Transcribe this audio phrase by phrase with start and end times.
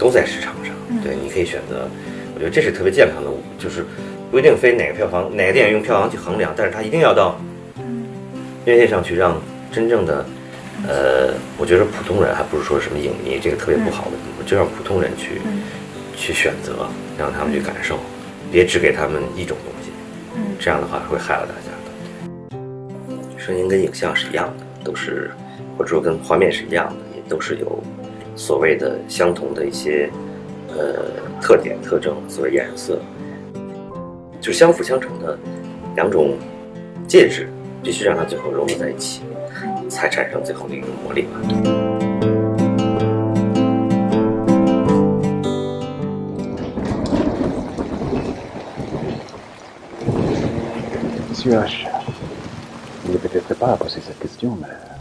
[0.00, 0.74] 都在市场上，
[1.04, 1.86] 对，你可以选择。
[2.34, 3.84] 我觉得这是特别健康的，就是
[4.30, 7.38] 不一定非哪个票房哪个电影用票房去衡量，但是它一定要到
[8.64, 9.38] 院线上去，让
[9.70, 10.24] 真正的
[10.88, 15.42] 呃，我觉得普通人还不是说什么影迷，这个特别不好的，就让普通人去
[16.16, 17.98] 去选择，让他们去感受，
[18.50, 19.90] 别只给他们一种东西，
[20.58, 23.36] 这样的话会害了大家的。
[23.36, 25.30] 声音跟影像是一样的，都是
[25.76, 27.82] 或者说跟画面是一样的，也都是有
[28.36, 30.10] 所谓的相同的一些
[30.68, 32.98] 呃特点特征，所谓颜色，
[34.40, 35.38] 就相辅相成的
[35.94, 36.36] 两种
[37.06, 37.48] 介质，
[37.82, 39.22] 必须让它最后融合在一起，
[39.88, 41.40] 才产生最后的一种魔力吧。
[51.30, 51.86] Monsieur H,
[53.08, 54.99] il est peut-être pas à poser cette question, mais.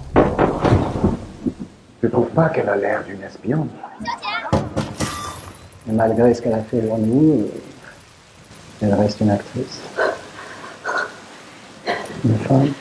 [2.02, 3.68] Je trouve pas qu'elle a l'air d'une espionne.
[5.88, 7.50] Et malgré ce qu'elle a fait nous,
[8.82, 9.82] elle reste une actrice.
[12.24, 12.74] Une femme.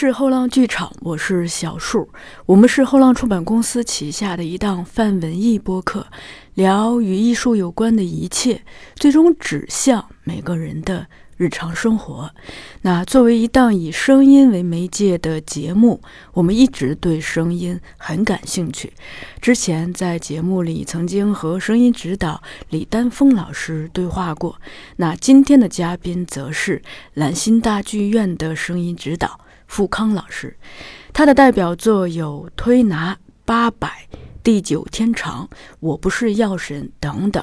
[0.00, 2.08] 是后浪剧场，我是小树，
[2.46, 6.06] 我们是后浪出版公司旗下的一档泛文艺播客，
[6.54, 8.62] 聊与艺术有关的一切，
[8.94, 12.30] 最终指向每个人的日常生活。
[12.80, 16.00] 那作为一档以声音为媒介的节目，
[16.32, 18.94] 我们一直对声音很感兴趣。
[19.42, 24.58] 之前在节目里曾经和声音指导李丹峰老师对话过。
[24.96, 26.80] 那今天的嘉宾则是
[27.12, 29.38] 兰心大剧院的声音指导
[29.70, 30.56] 富康老师，
[31.12, 33.88] 他的代表作有《推拿八百》
[34.42, 35.48] 《地久天长》
[35.78, 37.42] 《我不是药神》等等。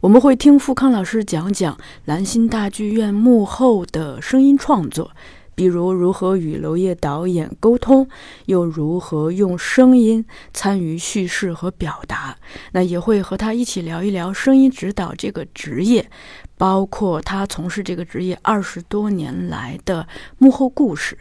[0.00, 5.10] 我们会听富康老师讲讲兰心大剧院幕后的声音创作，
[5.56, 8.08] 比如如何与娄烨导演沟通，
[8.44, 12.36] 又如何用声音参与叙事和表达。
[12.72, 16.08] 那也会和他一起聊一聊声音指导这个职业，
[16.56, 20.06] 包括他从事这个职业二十多年来的
[20.38, 21.18] 幕后故事。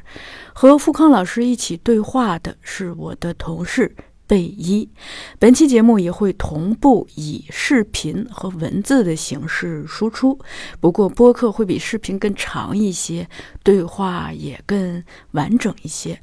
[0.54, 3.96] 和富康老师一起对话的是我的同事。
[4.28, 4.90] 贝一，
[5.38, 10.40] 本期节目也会同步以视频和文字的形式输出，
[10.80, 13.28] 不过播客会比视频更长一些，
[13.64, 16.20] 对话也更完整一些。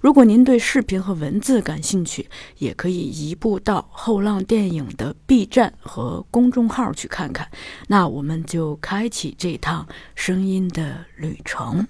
[0.00, 2.28] 如果您对视频和文字感兴趣，
[2.58, 7.48] 也可以移步到后浪电影的 B 站和公众号去看看。
[7.88, 11.86] 那我们就开启这趟声音的旅程。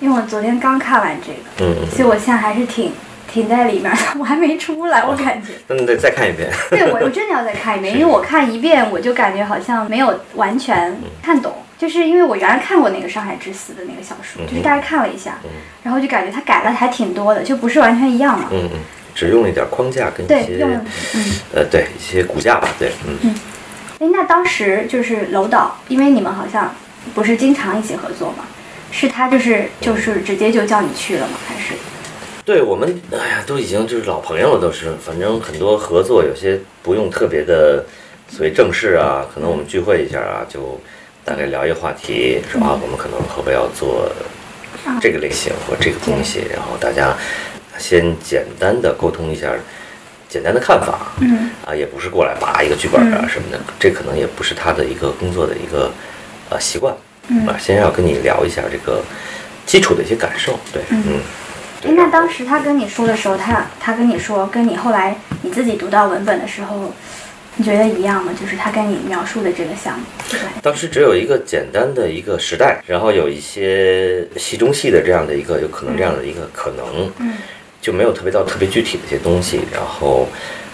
[0.00, 2.90] 因为我昨天刚看完这个，嗯，所以我现在还是挺
[3.32, 5.52] 停在里面的，我还没出来，我感觉。
[5.68, 6.50] 那你得再看一遍。
[6.70, 15.38] 对，我我真的要再看一遍， 因为我看一遍我就感觉好像没有完全看懂，就是因为我原来看过那个《上海之死》的那个小说，就是大概看了一下，
[15.82, 18.48] 然后就感觉它改了还挺多的，就不是完全一样嘛。
[18.50, 18.80] 嗯嗯，
[19.14, 20.70] 只用了一点框架跟一对，些用。
[21.54, 23.16] 呃对一些骨架吧，对，嗯。
[23.22, 23.34] 嗯
[24.00, 26.74] 哎，那当时就是楼导，因为你们好像
[27.14, 28.44] 不是经常一起合作嘛？
[28.90, 31.34] 是他就是就是直接就叫你去了吗？
[31.46, 31.74] 还是？
[32.50, 34.92] 对我们，哎呀，都已经就是老朋友了，都是。
[35.00, 37.84] 反正很多合作，有些不用特别的
[38.28, 40.76] 所谓正式啊，可能我们聚会一下啊，就
[41.24, 44.10] 大概聊一个话题，说啊，我们可能后边要做
[45.00, 47.16] 这个类型或这个东西，然后大家
[47.78, 49.54] 先简单的沟通一下
[50.28, 55.88] 简单的看法，嗯啊，也不是过来扒一个剧本啊什么的，这可能也不是他的一个工作的一个
[56.48, 56.92] 呃习惯，
[57.28, 59.00] 嗯啊，先要跟你聊一下这个
[59.66, 61.20] 基础的一些感受，对，嗯。
[61.82, 66.92] 哎，那当时他跟你说的时候，他他跟你说，跟你后来你自己读到文本的时候，
[67.56, 68.32] 你觉得一样吗？
[68.38, 70.38] 就是他跟你描述的这个项目，对。
[70.62, 77.34] 当时只有一个简单的一个时代，然后有一些戏中戏的这样的一个有可能这样的一个可能，嗯
[77.80, 80.28] 就没有特别到特别具体的一些东西，然后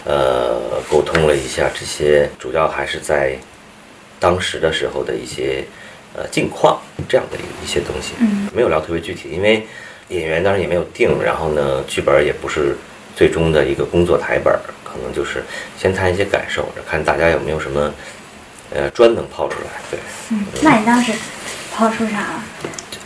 [0.04, 0.60] 呃
[0.90, 3.38] 沟通了一下这些，主要还是在
[4.18, 5.64] 当时的时候的一些
[6.16, 9.64] 呃近况这样的一一些东西，嗯没有聊特别具体，因为
[10.08, 12.76] 演员当然也没有定，然后呢剧本也不是
[13.14, 14.52] 最终的一个工作台本，
[14.84, 15.42] 可能就是
[15.76, 17.92] 先谈一些感受，看大家有没有什么
[18.74, 19.98] 呃砖能抛出来，对。
[20.30, 21.12] 嗯，那你当时
[21.74, 22.44] 抛出啥了？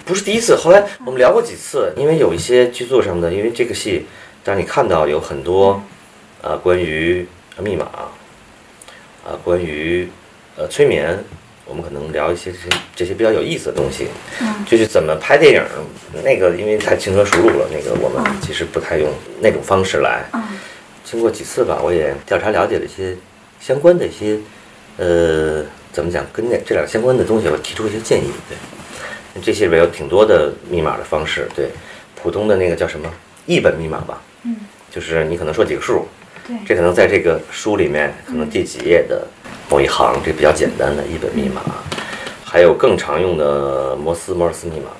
[0.05, 4.07] 不是第一次，后来我们聊过几次，因为有一些剧作上的，因为这个戏，
[4.43, 5.81] 当你看到有很多，
[6.43, 7.27] 呃，关于
[7.59, 7.85] 密码，
[9.25, 10.09] 啊、关于
[10.57, 11.17] 呃催眠，
[11.71, 14.09] 我们可能聊一些这些这些比较有意思的东西，
[14.41, 15.63] 嗯就是怎么拍电影。
[16.25, 19.09] 那个因为太轻车熟路了，那个我们其实不太用
[19.41, 20.25] 那种方式来。
[20.35, 20.43] 嗯
[21.03, 23.17] 经过几次吧，我也调查了解了一些
[23.61, 24.39] 相关的一些，
[24.97, 28.31] 呃，怎么讲，跟那这两个相关的东西，我提出一些建议。
[28.49, 31.49] 对，这些里面有挺多的密码的方式。
[31.57, 31.69] 对，
[32.15, 33.13] 普通的那个叫什么
[33.47, 34.55] 译本密码吧，嗯，
[34.89, 36.07] 就是你可能说几个数，
[36.47, 39.27] 对，这可能在这个书里面，可能第几页的
[39.69, 41.63] 某一行，这比较简单的一本密码，
[42.45, 44.91] 还有更常用的摩斯摩尔斯密码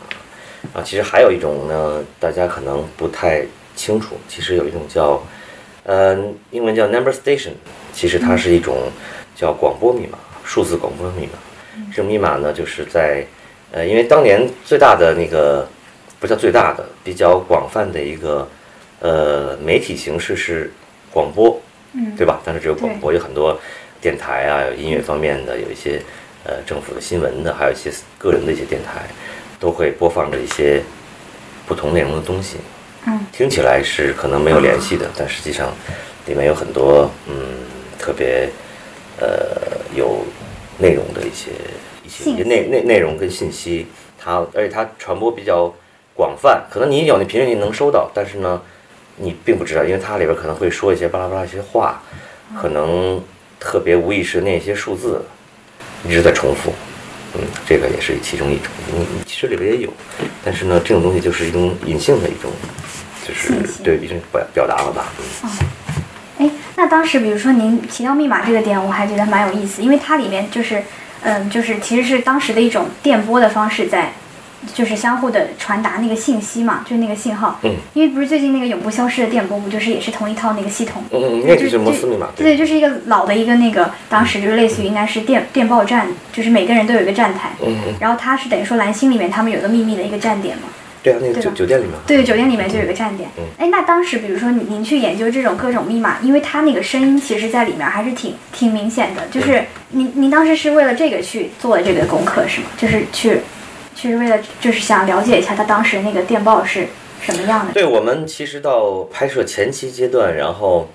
[0.73, 0.83] 啊。
[0.85, 3.45] 其实还有一种呢，大家可能不太
[3.75, 5.23] 清楚，其实有一种叫，
[5.85, 6.17] 呃，
[6.51, 7.53] 英文叫 number station，
[7.93, 8.77] 其实它是一种
[9.35, 11.33] 叫广播密码，数字广播密码。
[11.91, 13.25] 这种密码呢，就是在，
[13.73, 15.67] 呃，因为当年最大的那个
[16.21, 18.47] 不叫最大的，比较广泛的一个
[19.01, 20.71] 呃媒体形式是
[21.13, 21.61] 广播，
[21.95, 22.41] 嗯对吧？
[22.45, 23.59] 当时只有广播，有很多
[24.01, 26.01] 电台啊，有音乐方面的，有一些
[26.45, 29.03] 呃政府的新闻的，还有一些个人的一些电台，
[29.59, 30.83] 都会播放着一些
[31.67, 32.59] 不同内容的东西。
[33.07, 35.73] 嗯听起来是可能没有联系的，但实际上
[36.27, 37.35] 里面有很多嗯
[37.99, 38.49] 特别
[39.19, 39.57] 呃
[39.97, 40.19] 有
[40.79, 41.51] 内容的一些
[42.05, 43.87] 一些内内内容跟信息，
[44.19, 45.73] 它而且它传播比较
[46.15, 48.61] 广泛，可能你有那频率你能收到，但是呢
[49.21, 52.01] 你并不知道，因为它里边可能会说一些巴拉巴拉一些话，
[52.61, 53.23] 可能
[53.59, 55.23] 特别无意识地念一些数字，
[56.05, 56.73] 一直在重复。
[57.35, 59.93] 嗯，这个也是其中一种，嗯，其实里边也有，
[60.45, 62.51] 但是呢，这种东西就是一种隐性的一种，
[63.25, 63.53] 就是
[63.85, 65.05] 对一种表表达了吧，
[65.45, 65.51] 嗯。
[66.39, 70.83] 哎，那当时比如说您提到密码这个点，我还觉得蛮有意思，因为它里面就是，
[71.23, 74.13] 嗯，就是其实是当时的一种电波的方式在，
[74.75, 77.59] 就是相互的传达那个信息嘛，就是那个信号。
[77.63, 77.75] 嗯。
[77.95, 81.03] 因为不是最近那个永不消失的电波，不就是也是同一套那个系统？
[81.11, 87.51] 嗯嗯，就那个就是摩斯密码，对，就是一个老的一个那个，当时就是类似于应该是电电报站，就是每个人都有一个站台。
[87.63, 90.65] 嗯嗯，然后它是等于说蓝星里面他们有一个秘密的一个站点嘛。
[91.03, 93.45] 对啊，那个酒酒店里面，对，酒店里面就有个站点嗯。
[93.57, 99.27] 哎、那当时比如说您您去研究这种各种密码，因为它那个声音其实在里面还是挺挺明显的。
[99.29, 102.67] 就是您您当时是为了这个去做的这个功课是吗？
[102.77, 103.41] 就是去，
[104.01, 106.87] 去为了就是想了解一下他当时那个电报是
[107.21, 107.75] 什么样的。
[107.75, 110.89] 对我们其实到拍摄前期阶段，然后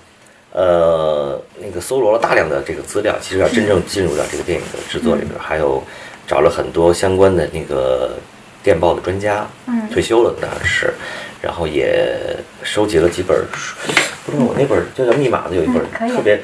[0.52, 5.80] 呃那个搜罗了大量的这个资料，其实要真正进入到这个电影的制作里边，还有
[6.26, 8.16] 找了很多相关的那个
[8.64, 10.92] 电报的专家，嗯退休了当然是，
[11.40, 13.76] 然后也收集了几本书，
[14.24, 16.40] 不知道我那本就叫密码的有一本嗯可以特别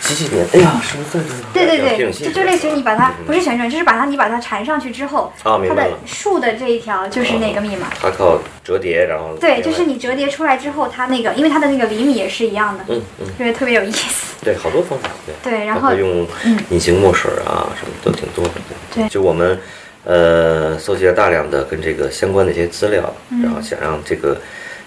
[0.00, 1.38] 几几年，哎呀，是不是在这儿？
[1.52, 7.88] 对对对，就就类似于你把它嗯不是旋转，就是把它你把它缠上去之后，它的啊明白了竖的这一条就是那个密码。
[8.00, 14.34] 它靠折叠，然后对，就是你折叠出来之后，它那个因为它的那个厘米也是一样的，嗯嗯，就是特别有意思。
[14.42, 15.50] 对，好多方法，对。
[15.50, 18.52] 对，然后用嗯隐形墨水啊，什么都挺多的。
[18.94, 19.58] 对就我们
[20.06, 24.40] 呃搜集了大量的跟这个相关的一些资料，嗯然后想让这个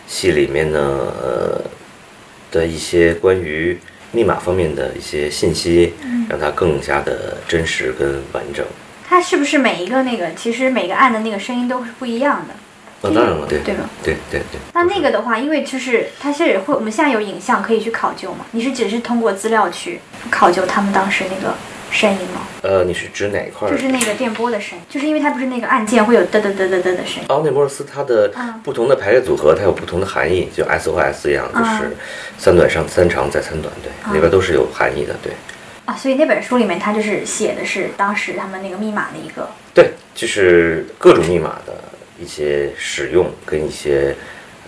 [0.08, 0.80] 戏里面呢
[1.22, 1.62] 呃
[2.50, 3.78] 的一些关于
[4.12, 8.66] 密码方面的一些信息，嗯让它更加的真实跟完整。
[9.08, 12.54] 它是不是每一个那个，其实每个按的那个声音都是不一样的？
[13.02, 13.90] 那、当然了，对对吧？
[14.04, 14.60] 对对对。
[14.74, 18.46] 那那个的话，因为就是它是会，我们现在有影像可以去考究嘛？
[18.52, 20.00] 你是只是通过资料去
[20.30, 21.56] 考究他们当时那个
[21.92, 22.42] 声音吗？
[22.62, 23.72] 呃，你是指哪一块儿？
[23.72, 27.26] 就是那个电波的声音，就是因为它不是那个按键会有嘚嘚嘚嘚嘚的声音。
[27.28, 31.98] 奥内莫尔斯它的嗯不同的排列组合，它有不同的含义，就 S 和 S 一样，就嗯是
[32.38, 35.34] 三短上三长再三短，对，嗯里边都是有含义的，对。
[35.86, 41.74] 啊，所以那本书里面它就是写的是当时他们那个密码的一个，对，就是各种密码的
[42.22, 44.16] 一些使用跟一些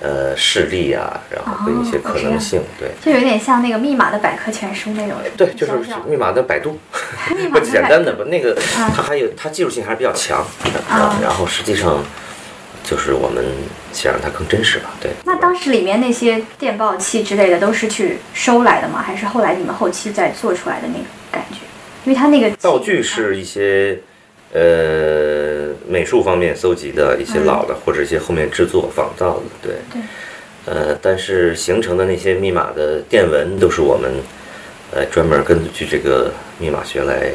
[0.01, 5.17] 呃事例啊，然后跟一些可能性，对就有点像那个密码的百科全书那种。
[5.38, 5.74] 对，就是
[6.08, 6.79] 密码的百度，
[7.51, 8.25] 不简单的吧？
[8.27, 10.46] 那个嗯它还有它技术性还是比较强，
[10.89, 12.03] 啊然后实际上
[12.84, 13.46] 就是我们
[13.93, 15.12] 想让它更真实吧，对。
[15.24, 19.03] 那当时里面那些电报器之类的都是去收来的吗？
[19.05, 21.60] 还是后来你们后期再做出来的那个感觉？
[22.03, 24.00] 因为它那个道具是一些
[24.53, 29.74] 呃美术方面搜集的一些老的，或者一些后面制作仿造的，对。
[29.91, 30.01] 对
[30.63, 34.12] 呃，但是形成的那些密码的电文都是我们
[34.93, 37.31] 呃专门根据这个密码学来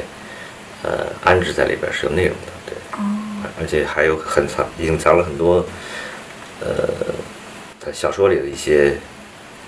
[0.85, 2.75] 呃安置在里边是有内容的，对。
[2.92, 3.02] 哦
[3.58, 5.64] 而且还有很藏隐藏了很多
[6.61, 6.88] 呃
[7.80, 8.94] 他小说里的一些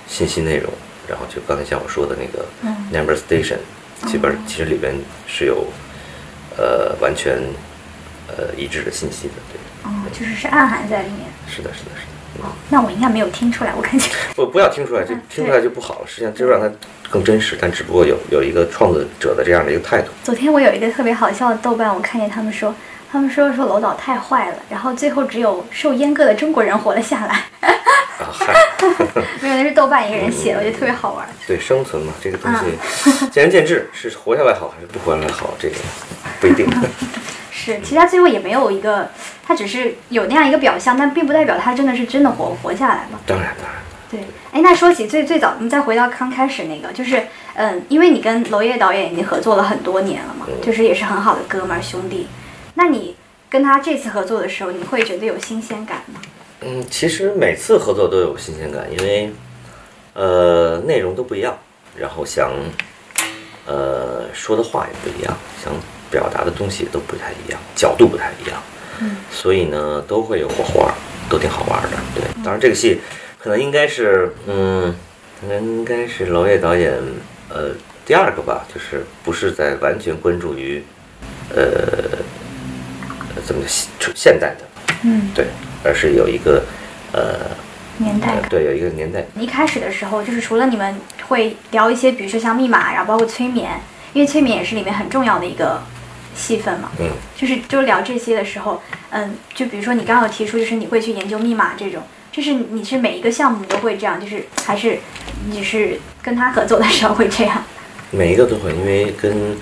[0.06, 0.72] 信息内容，
[1.08, 3.58] 然后就刚才像我说的那个嗯 number station，
[4.06, 4.94] 基本其实里边
[5.26, 5.64] 是有
[6.58, 7.38] 呃完全
[8.26, 11.20] 呃一致的信息的，对，哦，就是是暗含在里面。
[11.48, 12.04] 是的，是的，是
[12.40, 14.10] 的，哦，那我应该没有听出来，我感觉。
[14.34, 16.06] 不不要听出来，这嗯听出来就不好了。
[16.06, 16.70] 实际上，这就让它
[17.08, 20.08] 更真实，但只不过有有一个创作者的这样的一个态度。
[20.22, 22.74] 昨天我有一个特别好笑的豆瓣，我看见他们说，
[23.10, 27.44] 他们说说楼导太坏了，然后最后只有受阉割的中国人活了下来。
[29.40, 31.26] 没有，那是豆瓣一个人写的，我觉得特别好玩。
[31.46, 32.58] 对生存嘛，这个东嗯
[33.04, 35.76] 西见仁见智，是活下来好还是不活下来好，这个
[36.40, 36.68] 不一定。
[37.50, 39.08] 是，其实他最后也没有一个，
[39.46, 43.20] 他只是有那样一个表象，但并不代表他真的是真的活活下来了。
[43.26, 43.76] 当然，当然，
[44.10, 44.20] 对，
[44.52, 52.28] 哎，那说起最最早，我们再回到刚开始那个，就是，嗯，因为你跟娄烨导演已经合作了很多年了嘛，就是也是很好的哥们儿兄弟。
[52.78, 53.16] 那你
[53.50, 56.20] 跟他这次合作的时候，你会觉得有新鲜感吗？
[56.60, 59.32] 嗯，其实每次合作都有新鲜感，因为
[60.14, 61.58] 呃内容都不一样，
[61.96, 62.52] 然后想
[63.66, 65.72] 呃说的话也不一样，想
[66.08, 68.62] 表达的东西都不太一样，角度不太一样，
[69.00, 70.94] 嗯，所以呢都会有火花，
[71.28, 71.98] 都挺好玩的。
[72.14, 73.00] 对，当然这个戏
[73.40, 74.94] 可能应该是嗯，
[75.40, 76.94] 可能应该是娄烨导演
[77.48, 77.72] 呃
[78.06, 80.80] 第二个吧，就是不是在完全关注于
[81.50, 82.18] 呃
[83.48, 84.64] 怎么现现代的，
[85.04, 85.46] 嗯，对，
[85.82, 86.62] 而是有一个
[87.12, 87.48] 呃
[87.96, 88.42] 年代感。
[88.50, 89.24] 对有一个年代。
[89.38, 90.94] 一开始的时候，就是除了你们
[91.28, 93.80] 会聊一些，比如说像密码，然后包括催眠，
[94.12, 95.82] 因为催眠也是里面很重要的一个
[96.36, 96.90] 戏份嘛。
[97.00, 104.98] 嗯，就是就聊这些的时候，嗯，就比如说你刚刚有提出，就是你会去研究密码这种，就是你是每一个项目都会这样，就是还是
[105.48, 107.64] 你是跟他合作的时候会这样？
[108.10, 109.56] 每一个都会，因为跟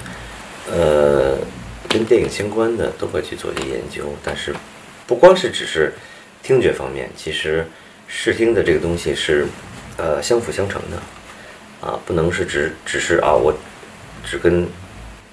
[0.69, 1.39] 呃
[1.89, 4.55] 跟电影相关的都会去做一些研究，但是
[5.07, 5.93] 不光是只是
[6.43, 7.67] 听觉方面，其实
[8.07, 9.47] 视听的这个东西是
[9.97, 10.97] 呃相辅相成的。
[11.79, 13.55] 啊，不能是只只是啊我
[14.25, 14.67] 只跟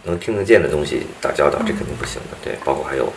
[0.03, 2.37] 能听得见的东西打交道，这肯定不行的。
[2.43, 3.11] 对，包括还有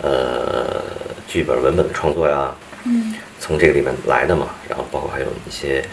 [0.00, 0.80] 呃
[1.26, 3.14] 剧本文本的创作呀，嗯。
[3.40, 5.84] 从这个里面来的嘛，然后包括还有一些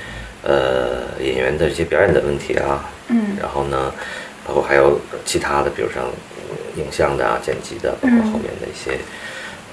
[0.44, 3.36] 呃演员的一些表演的问题啊，嗯。
[3.39, 3.91] 然后呢，
[4.46, 6.37] 包括还有其他的，比如像呃
[6.75, 8.98] 影像的啊、剪辑的，包括后面的一些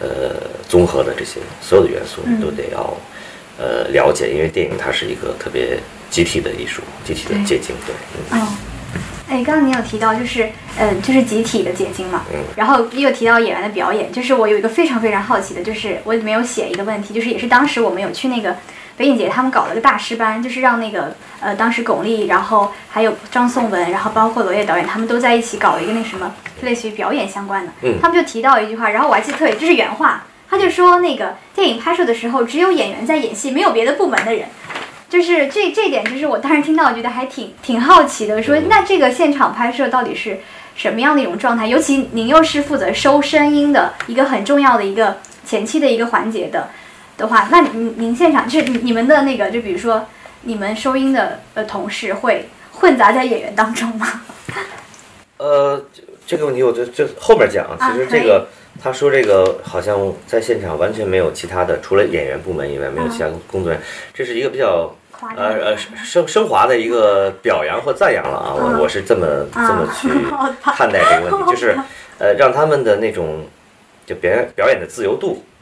[0.00, 0.36] 呃
[0.68, 2.96] 综合的这些所有的元素，嗯你都得要
[3.58, 5.78] 呃了解，因为电影它是一个特别
[6.10, 7.94] 集体的艺术，集体的结晶，对，
[8.32, 8.40] 嗯。
[8.40, 8.48] 哦，
[9.28, 12.40] 哎，刚刚你有提到就是，嗯，就是集体的结晶嘛，嗯。
[12.56, 18.56] 然后又提到演员的表演，就是我有一个非常非常好奇的，就是我里面有写一个问题，就是也是当时我们有去那个
[18.96, 26.32] 北影节，他们搞了个大师班，就是让那个呃当时巩俐，然后还有张颂文，然后包括罗烨导演，他们都在一起搞了一个那什么，
[26.62, 34.46] 类似于表演相关的，嗯他们就提到一句话，然后我还记得特别，这是原话，他就说那个电影拍摄的时候，只有演员在演戏，没有别的部门的人。
[35.06, 38.42] 就是这这点，就是我当时听到，我觉得还挺挺好奇的。
[38.42, 40.40] 说那这个现场拍摄到底是
[40.74, 41.68] 什么样的一种状态？
[41.68, 46.68] 尤其您又是负责收声音的一个很重要的一个前期的一个环节的
[47.16, 50.04] 的话，那您您现场就是你你们的那个，就比如说
[50.42, 54.22] 你们收音的呃同事会混杂在演员当中吗？
[55.38, 57.66] 呃，这这个问题我就就后面讲。
[57.66, 58.46] 啊其实这个
[58.82, 64.92] 他说这个好像在现场完全没有其他的，除了演员部门以外，没有其他工作人员，这是一个比较
[65.36, 68.48] 呃呃升升华的一个表扬或赞扬了啊。
[68.48, 70.08] 啊我我是这么这么去
[70.76, 71.76] 看待这个问题，就是
[72.18, 73.46] 呃让他们的那种
[74.06, 75.53] 就表演表演的自由度，嗯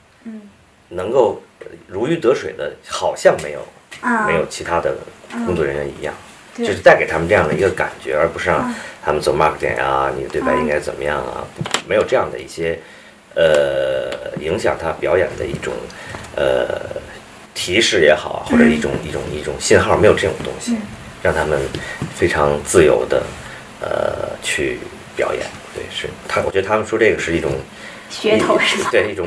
[0.95, 1.43] 能够
[1.87, 3.61] 如鱼得水的，好像没有
[4.01, 4.95] 啊没有其他的
[5.47, 6.15] 工作人员一样。
[6.55, 11.43] 对就是带给他们这样的一个感觉，而不是让嗯他们走 mark 点啊，你的对白应该怎么样啊，
[11.89, 12.79] 没有这样的一些
[13.35, 15.73] 呃影响他表演的一种
[16.37, 16.79] 呃
[17.55, 20.77] 提示也好，或者一种一种一种信号，没有这种东西，
[21.23, 21.59] 让他们
[22.15, 23.23] 非常自由的
[23.81, 24.79] 呃去
[25.17, 25.47] 表演。
[25.75, 27.51] 对，是他，我觉得他们说这个是一种
[28.11, 28.91] 噱头是吧？
[28.93, 29.27] 对一种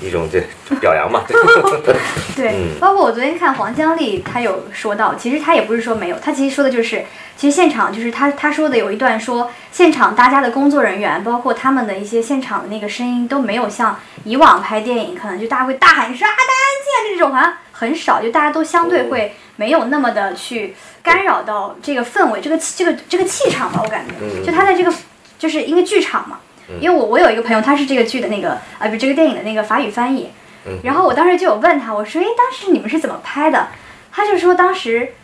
[0.00, 0.44] 一种对
[0.80, 1.22] 表扬嘛，
[2.36, 7.04] 对包括我昨天看黄江丽，她有说到，其实她也不是说没有，她其实说的就是，
[7.36, 24.92] 其实现场就是她她说的有一段说，现场大家的工作人员，包括他们的一些现场的那个声音都没有像以往拍电影，可能就大家会大喊说啊大家安静啊这种，好像很少，就大家都相对会没有那么的去干扰到这个氛围，这个气这个这个气场吧，我感觉，嗯就他在这个
[25.38, 26.38] 就是因为剧场嘛。
[26.80, 30.30] 因为我我有一个朋友，他是这个剧的那个啊不这个电影的那个法语翻译，
[30.82, 33.68] 然后我当时就有问他，我说：“诶，当时你们是怎么拍的？”
[34.10, 35.14] 他就说当时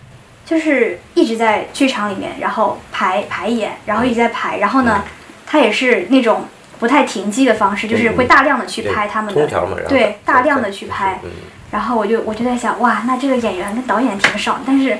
[0.45, 5.05] 就是一直在剧场里面，然后排排演，然后一直在排，然后呢，
[5.47, 6.45] 他也是那种
[6.79, 9.33] 不太停机的方式，就是会大量的去拍他们
[9.77, 11.21] 的，对，大量的去拍。
[11.23, 11.31] 嗯。
[11.71, 14.99] 然后我就我就在想，哇，那这个演员跟导演挺少，但是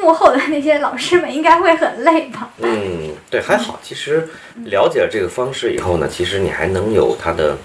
[0.00, 2.50] 幕后的那些老师们应该会很累吧？
[2.58, 3.78] 嗯，对，还好。
[3.82, 4.28] 其实
[4.64, 7.56] 了解了这个方式以后呢，其实你还能有它的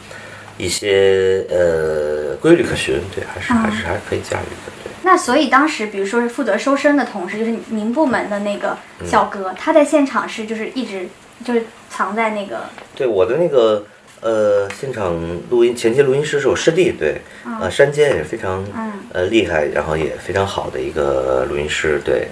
[0.57, 4.91] 一些呃规律可循，对，还是啊还是还是可以驾驭的，对。
[5.03, 11.07] 那所以当时，比如说是负责收声的同事，就是您部门的那个嗯小哥，他在现场是就是一直
[11.43, 12.61] 就是藏在那个
[12.95, 13.85] 对我的那个
[14.25, 15.15] 呃现场
[15.51, 17.21] 录音前期录音师是我师弟，对，
[17.61, 18.91] 呃山间也是非常嗯。
[19.13, 22.27] 呃厉害，然后也非常好的一个录音师，对，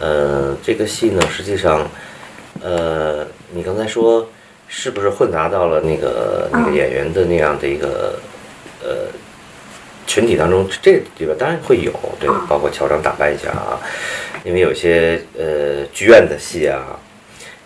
[0.00, 1.88] 呃这个戏呢实际上
[2.60, 4.28] 呃你刚才说
[4.66, 8.18] 是不是混杂到了那个那个嗯演员的那样的一个
[8.82, 9.06] 呃
[10.08, 13.78] 群体当中，这里边当然会有，对啊，包括乔装打扮一下啊，
[14.42, 16.98] 因为有些呃剧院的戏啊，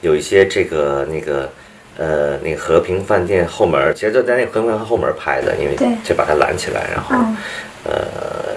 [0.02, 1.50] 有一些这个那个
[1.99, 7.37] 呃那个和平饭店后门儿，其实就在那个和平饭店后门儿拍的，因为就把它拦起来，然后、嗯。
[7.85, 8.57] 呃，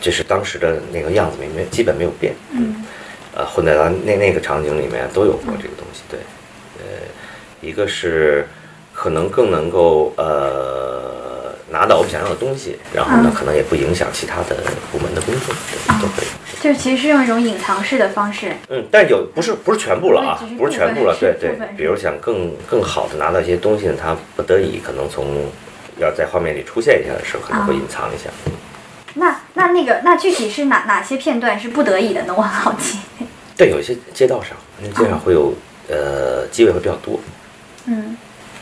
[0.00, 2.84] 就是当时的那个样子没没基本没有变，嗯。
[3.34, 6.18] 呃，混在咱那那个场景里面都有过这个东西，对，
[6.78, 6.84] 呃，
[7.60, 8.44] 一个是
[8.92, 14.56] 可能更能够呃拿到我们想要的东西，然后呢嗯，可能也不影响其他的
[14.90, 16.26] 部门的工作，对，都可以。
[16.60, 25.46] 就是其实是用一种隐藏式的方式，嗯，但有不是不是全部了啊不是全部了，对对比如想更更好的拿到一些东西呢，他不得已可能从
[25.98, 28.28] 要在画面里出现一下的时候，可能会啊隐藏一下。
[29.14, 32.34] 那那那个那具体是哪哪些片段是不得已的呢？
[32.36, 32.98] 我很好奇。
[33.56, 35.52] 对，有一些街道上，因为街上会有
[35.88, 37.18] 呃机位会比较多。
[37.86, 38.16] 嗯，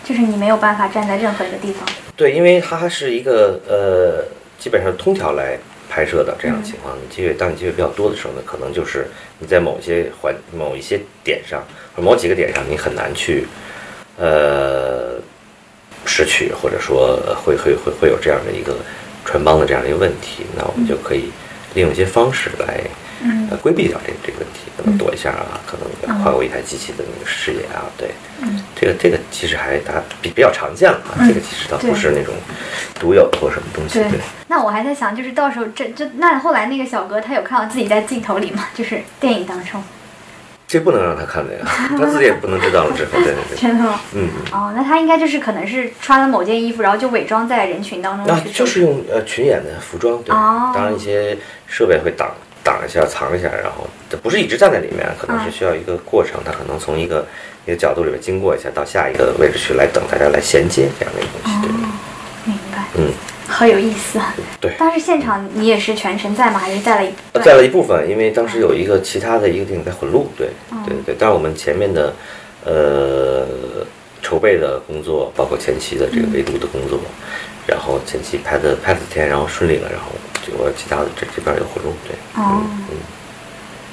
[0.04, 1.86] 就是你没有办法站在任何一个地方。
[2.16, 4.24] 对，因为它是一个呃，
[4.58, 5.58] 基本上通条来
[5.96, 6.94] 拍摄的这样的情况。
[7.00, 9.06] 你机会当你机会比较多的时候呢，可能就是
[9.38, 13.46] 你在某些环某一些点上或某几个点上，你很难去
[14.18, 15.18] 呃
[16.04, 18.76] 拾取，或者说会会会会有这样的一个
[19.24, 20.44] 穿帮的这样的一个问题。
[20.54, 21.30] 那我们就可以
[21.72, 22.84] 利用一些方式来
[23.26, 28.10] 嗯呃规避掉这个这个问题，可能躲一下啊，可能嗯换过一台机器的那个视野啊，对。
[28.42, 32.34] 嗯这个这个其实还它比比较常见了啊，嗯这个其实倒不是那种
[33.00, 34.20] 独有或什么东西，对对。
[34.48, 38.68] 那我还在想，就是到时候这这那后来那个小哥他有看到自己在镜头里吗？
[38.74, 39.82] 就是电影当中，
[40.68, 41.64] 这不能让他看的呀，
[41.98, 43.98] 他自己也不能知道了之后，对对对， 真的吗？
[44.12, 51.36] 嗯，哦，那他应该就是可能是穿了某件衣服，然后就伪装在人群当中那就是用呃群演的服装，对，哦当然一些
[51.66, 52.30] 设备会挡
[52.66, 57.24] 挡一下、藏一下，然后这不是一直站在里面，可能是嗯需要一个过程，他可能从一个
[57.64, 61.88] 一个角度里面经过一下，到下一个位置去来等大家来衔接这样的一个东西，对，哦，
[62.44, 63.12] 明白，嗯，
[63.46, 64.34] 好有意思啊。
[64.60, 64.72] 对。
[64.76, 66.58] 当时现场你也是全程在吗？
[66.58, 67.44] 还是在了一段？
[67.44, 71.16] 在了一部分，因为当时有一个其他的一个电影在混录，对嗯对对。
[71.16, 72.12] 但是我们前面的
[72.64, 73.46] 呃
[74.22, 76.98] 筹备的工作，包括前期的这个围读的工作，
[77.64, 80.10] 然后前期拍的拍了几天，然后顺利了，然后
[80.46, 82.62] 就我其他的这这边有活动，对，哦。
[82.62, 82.96] 嗯嗯，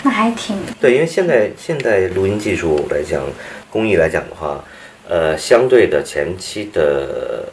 [0.03, 3.23] 那还挺对，因为现在现在录音技术来讲，
[3.71, 4.63] 工艺来讲的话，
[5.07, 7.47] 呃，相对的前期的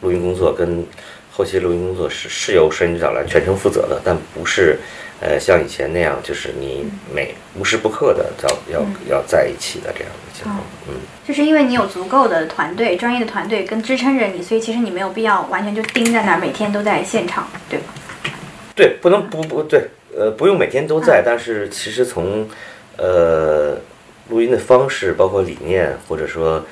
[0.00, 0.84] 录音工作跟
[1.30, 4.78] 后期录音工作是是由摄影指导来全程负责的，但不是
[5.20, 17.94] 呃像以前那样，就是你每无时不刻的要要要在一起的这样的情况，嗯，就是因为你有足够的团队、专业的团队跟支撑着你，所以其实你没有必要完全就盯在那儿，每天都在现场，对吧？
[18.74, 22.48] 对，不能不不对，呃，不用每天都在，但是其实从
[22.96, 23.76] 呃
[24.28, 26.64] 录音的方式，包括理念，或者说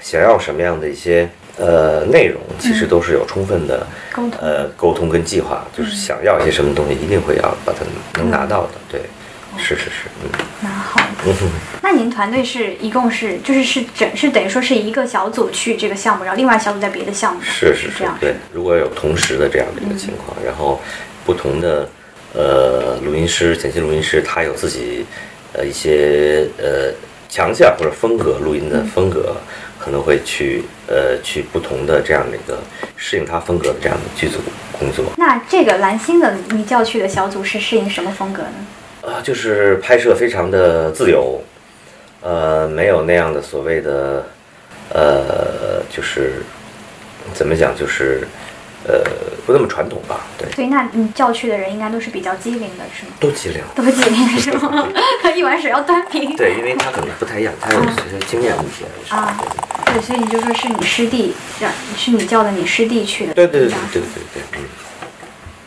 [0.00, 4.32] 想要什么样的一些呃内容，其实都是有充分的沟通。
[4.40, 7.84] 呃沟通跟计划，就是想要一些什么东西，一定会要把它
[8.20, 9.00] 能拿到的，对，
[9.58, 10.30] 是是是，嗯。
[10.62, 11.06] 蛮好的。
[11.82, 20.80] 那您团队是一共是就是是整是等于说是一个小组去这个项目，然后另外小组在别的项目上，是是是这样，对，如果有同时的这样的一个情况，然后
[21.26, 21.88] 不同的
[22.32, 25.04] 呃录音师、剪辑录音师，他有自己
[25.52, 26.92] 呃一些呃
[27.28, 29.36] 强项或者风格，录音的风格，
[29.78, 32.58] 可能会去呃去不同的这样的一个
[32.96, 34.38] 适应他风格的这样的剧组
[34.78, 39.10] 工作那这个蓝星的你叫去的小组是适应什么风格呢？
[39.10, 41.42] 啊，就是拍摄非常的自由，
[42.22, 44.24] 呃，没有那样的所谓的
[44.90, 46.42] 呃，就是
[47.34, 48.26] 怎么讲，就是
[48.88, 49.02] 呃
[49.44, 50.50] 不那么传统吧，对。
[50.52, 53.12] 所以那你叫去的人应该都是比较机灵的，是吗？
[53.20, 53.62] 都机灵。
[53.74, 54.88] 都机灵 是吗？
[55.36, 56.36] 一碗水要端平。
[56.36, 59.36] 对，因为他可能不太一样，他有这些经验问题啊，
[59.86, 63.34] 对，所以你就说是你师弟，让是你叫的你师弟去的。
[63.34, 64.02] 对对对对对
[64.34, 64.64] 对对，嗯。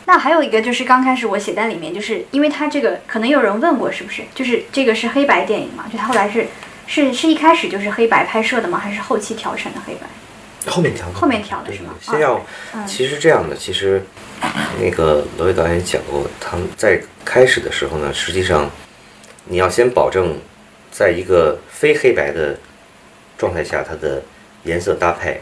[0.06, 4.24] 那还有一个就是刚开始我写在里面，就是因为他这个可能有人问过是不是？
[4.34, 5.86] 就是这个是黑白电影嘛？
[5.92, 6.48] 就他后来是
[6.88, 8.80] 是是一开始就是黑白拍摄的吗？
[8.80, 10.08] 还是后期调成的黑白？
[10.68, 12.40] 后面调的，后面调的对是吗先要，
[12.74, 12.86] 嗯。
[12.86, 14.04] 其实这样的，其实
[14.80, 18.70] 那个罗伟导演讲过，他们在开始的时候呢，实际上
[19.46, 20.38] 你要先保证，
[20.92, 22.58] 在一个非黑白的
[23.38, 24.22] 状态下，它的
[24.64, 25.42] 颜色搭配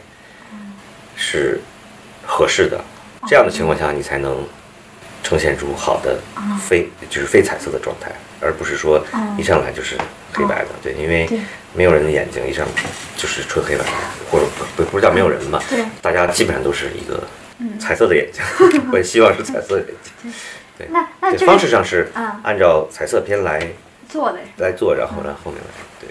[1.16, 1.60] 是
[2.26, 2.80] 合适的，
[3.28, 4.46] 这样的情况下你才能
[5.24, 6.20] 呈现出好的
[6.62, 9.04] 非就是非彩色的状态，而不是说
[9.38, 9.98] 一上来就是
[10.34, 10.70] 黑白的。
[10.82, 11.30] 对，因为
[11.74, 12.66] 没有人的眼睛一上
[13.16, 13.90] 就是纯黑白的，
[14.32, 17.24] 或者不不不是叫没有人吧，对大家基本上都是一个
[17.80, 18.44] 彩色的眼睛，
[18.92, 20.34] 我也希望是彩色的眼睛。
[20.78, 23.68] 对，那那对就是方式上是嗯按照彩色片来
[24.08, 24.38] 做的。
[24.58, 26.10] 来做，然后让后面来对。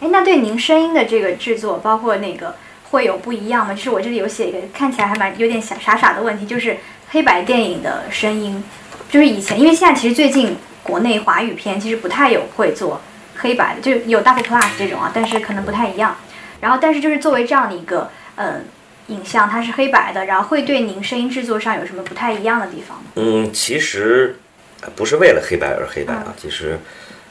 [0.00, 2.54] 哎，那对您声音的这个制作，包括那个
[2.90, 3.74] 会有不一样吗？
[3.74, 6.76] 就是我这里有写一个看起来还蛮有点傻傻傻的问题，就是
[7.10, 8.62] 黑白电影的声音，
[9.10, 13.00] 就是以前因为现在其实最近国内华语片其实不太有会做
[13.38, 16.16] 黑白的，就有 Double Plus 这种啊，但是可能不太一样。
[16.60, 18.64] 然后但是就是作为这样的一个嗯
[19.08, 23.04] 影像，它是黑白的，然后会对您声音制作上有什么不太一样的地方吗？
[23.16, 24.38] 嗯，其实
[24.80, 26.78] 呃不是为了黑白而黑白啊，其实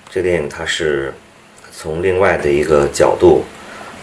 [0.10, 1.14] 这个电影它是
[1.72, 3.44] 从另外的一个角度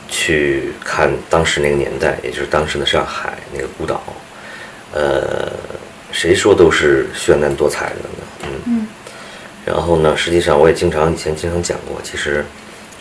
[0.08, 4.02] 去看当时那个年代，也就是当时的上海那个孤岛，
[4.92, 5.50] 呃，
[6.10, 8.08] 谁说都是绚烂多彩的呢？
[8.42, 8.48] 嗯。
[8.66, 8.86] 嗯
[9.64, 12.44] 然后呢，实际上我也经常以前经常讲过，其实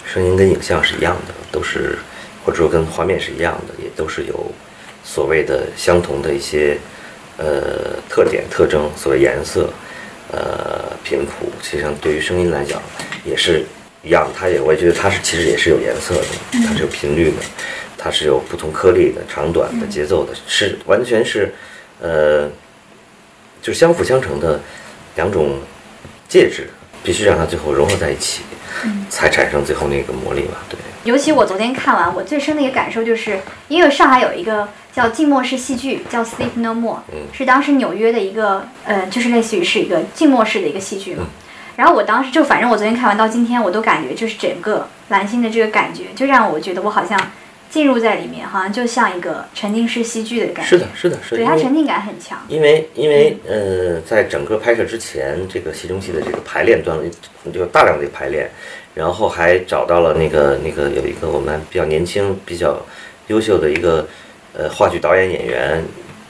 [0.06, 1.98] 声音跟影像是一样的，都是
[2.46, 4.52] 或者说跟画面是一样的，也都是有
[5.04, 6.78] 所谓的相同的一些
[7.38, 9.74] 呃特点特征，所谓颜色，
[10.32, 12.80] 呃频谱，实际上对于声音来讲
[13.26, 13.64] 也是
[14.04, 16.28] 一样，它也我也觉得它是其实也是有颜色的，
[16.68, 17.38] 它是有频率的，
[17.98, 21.52] 它是有不同颗粒的、长短的、节奏的，是完全是
[22.00, 22.48] 呃
[23.62, 24.60] 就是相辅相成的
[25.16, 25.60] 两种
[26.32, 26.70] 介质，
[27.04, 28.44] 必须让它最后融合在一起，
[29.10, 30.60] 才产生最后那个魔力嘛？
[30.70, 30.80] 对。
[31.04, 41.24] 尤其我昨天看完，我最深的一个感受就是，因为上海有一个叫静默式戏剧，叫 Sleep No More，、嗯是当时纽约的一个，呃，就是类似于是一个静默式的一个戏剧嘛。
[41.24, 41.30] 嗯
[41.76, 47.20] 然后我当时就，反正我昨天看完到今天，我都感觉就是整个蓝星的这个感觉，就让我觉得我好像
[47.72, 50.70] 进入在里面，好像就像一个沉浸式戏剧的感觉。
[50.70, 51.38] 是的，，是的，是的。
[51.38, 52.38] 对它沉浸感很强。
[52.50, 57.06] 因为因为呃，在整个拍摄之前，这个戏中戏的这个排练段落
[57.52, 58.52] 就有大量的排练，
[58.94, 62.78] 然后还找到了那个那个有一个我们比较年轻、比较
[63.28, 64.06] 优秀的一个
[64.54, 65.82] 呃话剧导演演员，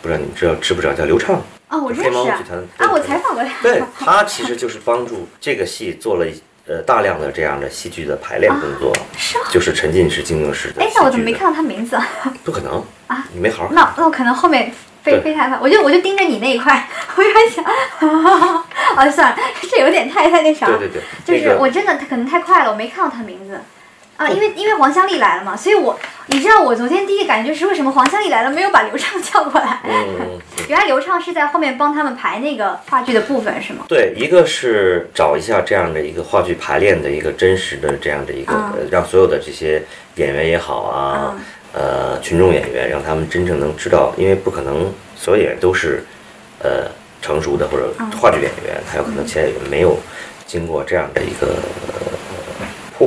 [0.02, 1.42] 不知道你知道知不知道叫刘畅？
[1.70, 2.44] 哦，我认识啊
[2.78, 3.64] 啊，我采访过他。
[3.64, 6.34] 对他其实就是帮助这个戏做了一
[6.72, 10.82] 呃大量的这样的戏剧的排练工作，是啊就是沉浸式、经营式的。
[10.82, 11.34] 哎，那我怎么没？
[11.34, 12.08] 看到他名字啊？
[12.46, 13.28] 不可能 啊！
[13.34, 13.76] 你没好好看。
[13.76, 14.72] 那那我可能后面
[15.04, 17.66] 非对非太快，我就我就盯着你那一块， 我就在想，
[18.96, 19.38] 啊算了，
[19.70, 23.60] 这有点太太那啥，对对对，就是那个我真的可能太快了，我没看到他名字。
[24.22, 29.80] 啊，因为因为黄香丽来了嘛，所以我你知道我昨天第一个感觉就是为什么黄香丽来了没有把刘畅 叫过来？
[30.68, 33.86] 原来刘畅是在后面帮他们排那个话剧的部分是吗？
[33.88, 38.54] 对，一个是找一下这样的一个话剧排练的一个真实的这样的一个，
[38.92, 39.84] 让所有的这些
[40.16, 41.42] 演员也好啊，嗯
[41.74, 46.04] 呃，群众演员，让他们真正能知道，因为不可能所有演员都是
[46.62, 46.88] 呃
[47.22, 49.98] 成熟的或者嗯话剧演员，他有可能前也没有
[50.46, 51.48] 经过这样的一个
[51.88, 51.94] 呃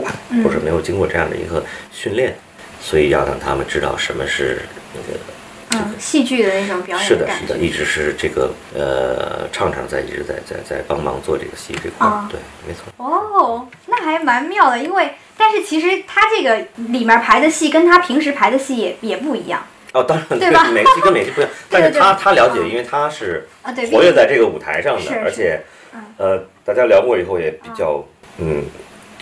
[0.01, 2.35] 或者没有经过这样的一个训练，
[2.81, 4.63] 所以要让他们知道什么是
[4.95, 5.19] 那个。
[5.77, 12.85] 嗯，戏剧的那种表演是的，是的，一直是这个呃，畅畅在一直在在在帮忙做这个戏这块对，没错。
[12.97, 20.67] 哦，那还蛮妙的，因为但是其实他这个里面排的戏跟他平时排的戏也也不一样哦，当然，对吧？
[20.71, 22.71] 每个戏跟每个戏不一样， 但是他他了解，嗯。
[22.71, 23.49] 因为他是
[23.91, 25.61] 活跃在这个舞台上的，而且
[25.93, 26.01] 嗯。
[26.19, 28.05] 呃，大家聊过以后也比较
[28.39, 28.63] 嗯，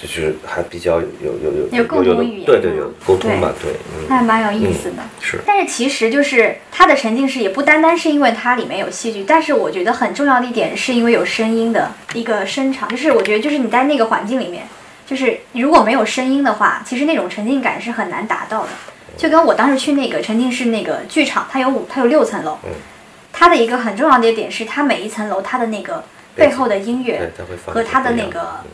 [0.03, 3.73] 就是还比较有有有有共同的语言对对，嗯有沟通吧，对，
[4.09, 4.97] 还蛮有意思的。
[5.21, 5.39] 是。
[5.47, 14.67] 但是其实就是它的沉浸式也不单单是因为它里面有戏剧，但是我觉得很重要的一点是因为有声音的一个声场，就是我觉得就是你在那个环境里面，
[15.07, 18.71] 就是如果没有声音的话，其实那种沉浸感是很难达到的。
[19.17, 22.59] 就跟我当时去那个沉浸式那个剧场，它有五它有六层楼。
[22.65, 22.71] 嗯，
[23.33, 26.03] 它的一个很重要的一点是它每一层楼它的那个
[26.35, 27.31] 背后的音乐
[27.67, 28.65] 和它的那个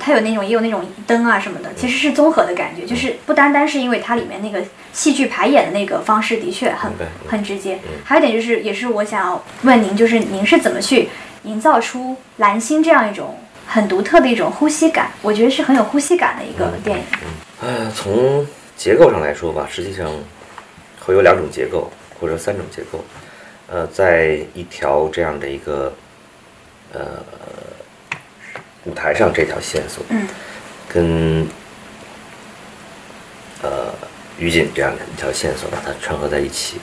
[0.00, 6.90] 它有那种也有那种灯啊什么的，其实是综合的感觉，就是不单单是因为它里面那个戏剧排演的那个方式的确很
[7.28, 11.08] 很直接，还有一点就是也是我想要问您，就是您是怎么去
[11.44, 15.10] 营造出蓝星这样一种很独特的一种呼吸感？
[15.22, 17.04] 我觉得是很有呼吸感的一个电影。
[17.60, 20.10] 呃，从结构上来说吧，实际上
[21.00, 23.04] 会有两种结构或者三种结构。
[23.66, 25.92] 呃，在一条这样的一个
[26.92, 27.00] 呃
[28.84, 30.26] 舞台上，这条线索嗯
[30.88, 31.46] 跟
[33.62, 33.92] 呃
[34.38, 36.78] 于锦这样的一条线索把它串合在一起，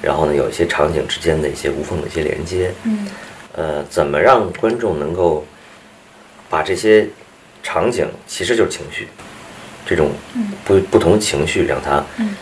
[0.00, 2.72] 然后呢，有一些场景之间的一些无缝的一些连接。
[2.84, 3.08] 嗯
[3.54, 5.44] 呃，怎么让观众能够
[6.48, 7.06] 把这些
[7.62, 9.08] 场景，其实就是情绪，
[9.84, 10.10] 这种
[10.64, 12.34] 不不同情绪，让它嗯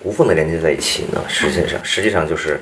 [0.00, 1.22] 无缝的连接在一起呢？
[1.28, 2.58] 实际上，实际上就是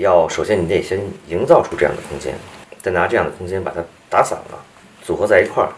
[0.00, 2.32] 要首先你得先营造出这样的空间，
[2.80, 4.64] 再拿这样的空间把它打散了，
[5.06, 5.70] 组合在一块儿，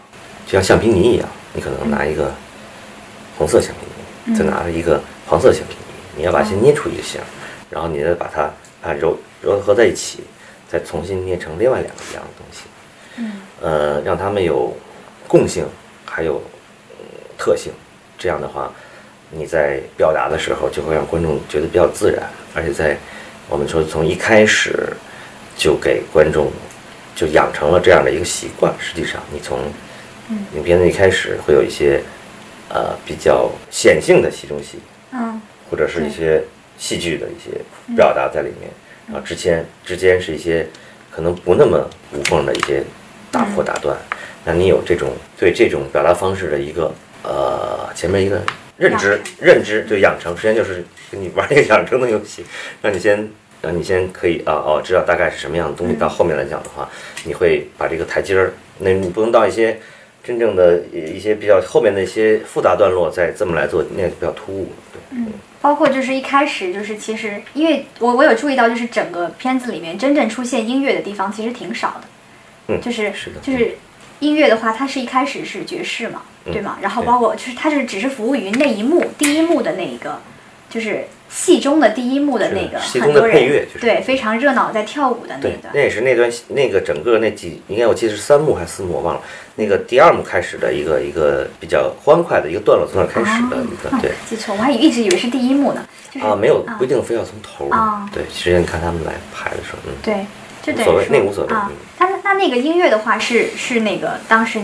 [0.47, 1.29] 就像橡皮泥一样。
[1.53, 2.31] 你可能拿一个
[3.37, 7.21] 红色橡皮泥，再拿一个黄色橡皮泥，你要把它先捏出一个像，
[7.69, 8.43] 然后你再把它
[8.81, 10.23] 啊揉揉合在一起，
[10.67, 12.63] 再重新捏成另外两个一样的东西。
[13.17, 14.75] 嗯，呃，让它们有
[15.27, 15.65] 共性，
[16.05, 16.41] 还有、
[16.91, 17.05] 嗯
[17.37, 17.71] 特性，
[18.17, 18.71] 这样的话，
[19.31, 22.97] 你在表达的时候就会让观众觉得比较自然，而且在
[23.49, 24.93] 我们说从一开始
[25.57, 26.51] 就给观众
[27.19, 28.73] 就养成了这样的一个习惯。
[28.79, 29.59] 实际上，你从
[30.55, 32.01] 影片的一开始会有一些
[32.69, 34.79] 呃比较显性的戏中戏，
[35.11, 36.41] 嗯或者是一些
[36.77, 37.59] 戏剧的一些
[37.93, 38.71] 表达在里面，
[39.07, 40.65] 然后之间之间是一些
[41.11, 42.81] 可能不那么无缝的一些
[43.29, 43.97] 打破打断，
[44.45, 46.89] 那你有这种对这种表达方式的一个
[47.23, 48.41] 呃前面一个
[48.77, 52.45] 认知认知对养成，实际上就是跟你玩一个养成的游戏，
[52.81, 53.29] 让你先。
[53.61, 56.87] 让你先可以啊哦知道大概是什么样的东西，到后面来讲的话，
[57.25, 59.79] 你会把这个台阶儿，那你不能到一些
[60.23, 64.71] 真正的一些比较后面的一些复杂段落再这么来做，那个比较突兀。
[64.93, 65.17] 对，
[65.61, 72.07] 包括就是一开始就是其实，因为我我有注意到，就是整个片子里面真正出现音乐的地方其实挺少的，
[72.67, 73.75] 嗯就是是的就是
[74.19, 76.77] 音乐的话，它是一开始是爵士嘛，嗯对吗？
[76.81, 80.21] 然后包括就是它是只是服务于那一幕第一幕的那一个，
[80.69, 89.21] 就是戏中的第一幕的那个戏中的配乐就是对非常热闹在跳舞的那对，个那，也是那段那个整个那几，应该我记得是三幕还是四幕，我忘了。
[89.55, 94.11] 那个第二幕开始的一个一个比较欢快的一个段落，从那儿开始的一个哦对。
[94.29, 98.09] 记错，我还一直以为是第一幕呢，就是啊，没有啊不一定非要从头啊。
[98.13, 100.25] 对，实际上你看他们来排的时候，嗯，对，
[100.61, 101.75] 就等无所谓于说那无所谓啊嗯。
[101.97, 104.61] 他那那个音乐的话是是那个当时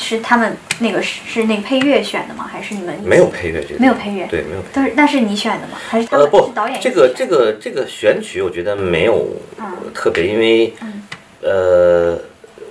[0.00, 2.48] 是他们那个是是那个配乐选的吗？
[2.50, 4.70] 还是你们没有配乐这个没有配乐对，没有配乐。
[4.72, 5.78] 但是那是你选的吗？
[5.88, 11.02] 还是他呃不们是导演，这个这个这个选曲，我觉得没有嗯特别，因为嗯
[11.42, 12.18] 呃，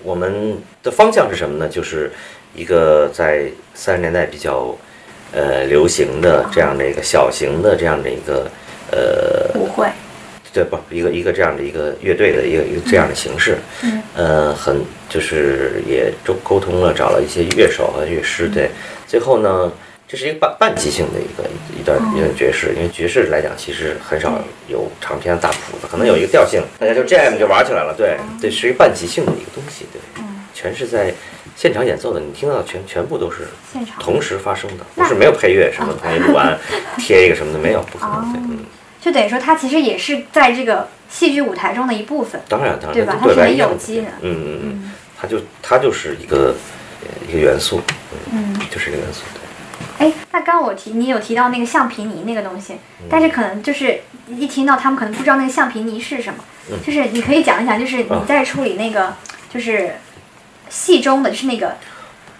[0.04, 1.68] 我们的方向是什么呢？
[1.70, 2.12] 就是
[2.56, 4.76] 一个在三十年代比较
[5.32, 8.50] 呃流行的这样的一个小型的这样的一个
[8.92, 9.88] 呃舞会？
[10.60, 14.76] 对不一个一个这样的一个乐队的一个一个这样的形式，嗯呃，很
[15.08, 18.70] 就是也沟沟通了，找了一些乐手和乐师，对，
[19.08, 19.72] 最后呢，
[20.06, 31.14] 这是一个半半即兴的一个一段一段爵士，因为爵士来讲其实很少有长篇大谱子，可能有一个调性，大家就 jam 就玩起来了，对，对，是一个半即兴的一个东西，对，嗯，全是在
[31.56, 36.58] 现场演奏的，你听到的全全部都是现场同时发生的，不是没有配乐什么，同一录完
[36.98, 38.60] 贴一个什么的没有，不可能，对，哦嗯，
[39.02, 46.56] 就等于说它其实也是在这个戏剧舞台中的一部分，当然当然，对吧它是很有机的嗯嗯嗯，它就它就是一个
[47.02, 47.82] 呃一个元素，
[48.32, 48.60] 嗯。
[48.70, 50.08] 就是一个元素，对。
[50.08, 59.14] 哎，那刚刚我提你有提到那个橡皮泥那个东西，嗯但是可能就是一听到他们可能不知道那个橡皮泥是什么，嗯就是你可以讲一讲，就是你在处理那个
[59.52, 59.96] 就是
[60.70, 61.76] 戏中的，就是那个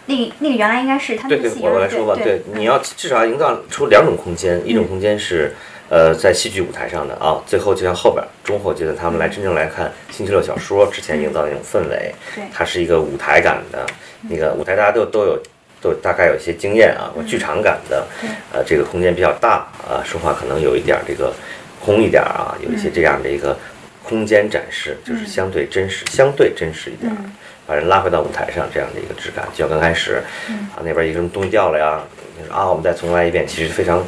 [0.06, 5.56] 那个那个原来应该是他对对，们戏我来说吧，对，你要至少要营造出两种空间，一种空间是
[5.90, 13.86] 呃在戏剧舞台上的啊，最后就像后边中后阶段他们来真正来看星期六小说之前营造的那种氛围，对它是一个舞台感的，
[14.30, 15.38] 那个舞台大家都都有。
[15.82, 18.06] 都大概有一些经验啊，我剧场感的，
[18.52, 21.34] 呃，这个空间比较大啊，说话可能有一点儿这个
[21.80, 23.58] 空一点儿啊，有一些这样的一个
[24.04, 27.10] 空间展示，就是相对真实，相对真实一点
[27.66, 30.22] 把人拉回到舞台上这样的一个质感，就像刚开始
[30.76, 32.04] 啊那边一个什么东西掉了呀，
[32.52, 34.06] 啊我们再重来一遍，其实非常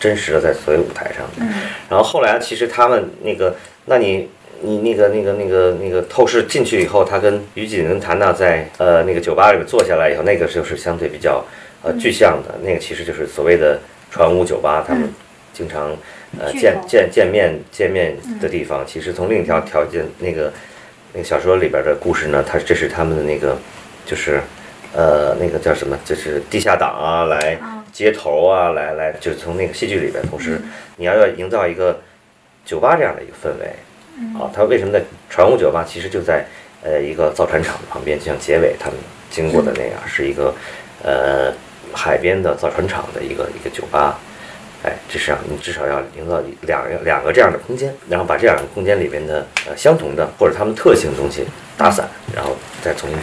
[0.00, 1.54] 真真实的在所谓舞台上的。
[1.88, 3.54] 然后后来其实他们那个，
[3.86, 4.28] 那你
[4.60, 11.44] 你那个那个那个那个透视进去以后，他跟于锦跟谭娜在呃那个酒吧里面坐下来以后，那个就是相对比较
[11.82, 13.78] 呃具象的，那个其实就是所谓的
[14.10, 15.08] 传武酒吧，他们
[15.52, 15.96] 经常
[16.40, 18.84] 呃见见见面见面的地方。
[18.86, 20.52] 其实从另一条条件那个
[21.12, 23.56] 那个小说里边的故事呢，它这是他们的那个
[24.04, 24.40] 就是
[24.94, 27.58] 呃那个叫什么，就是地下党啊来
[27.98, 30.62] 接头啊，来来就是从那个戏剧里边，同时
[30.98, 31.98] 你要要营造一个
[32.64, 33.66] 酒吧这样的一个氛围。
[34.40, 35.84] 啊，它为什么在船坞酒吧？
[35.84, 36.44] 其实就在
[36.84, 38.96] 呃一个造船厂旁边，就像结尾他们
[39.28, 40.54] 经过的那样，是一个
[41.02, 41.52] 呃
[41.92, 44.20] 海边的造船厂的一个一个酒吧。
[44.84, 51.44] 哎，至少你至少要营造两个两个这样的空间，然后把这两个空间里边的呃相同的或者他们特性的东西
[51.76, 53.18] 打散，然后再重新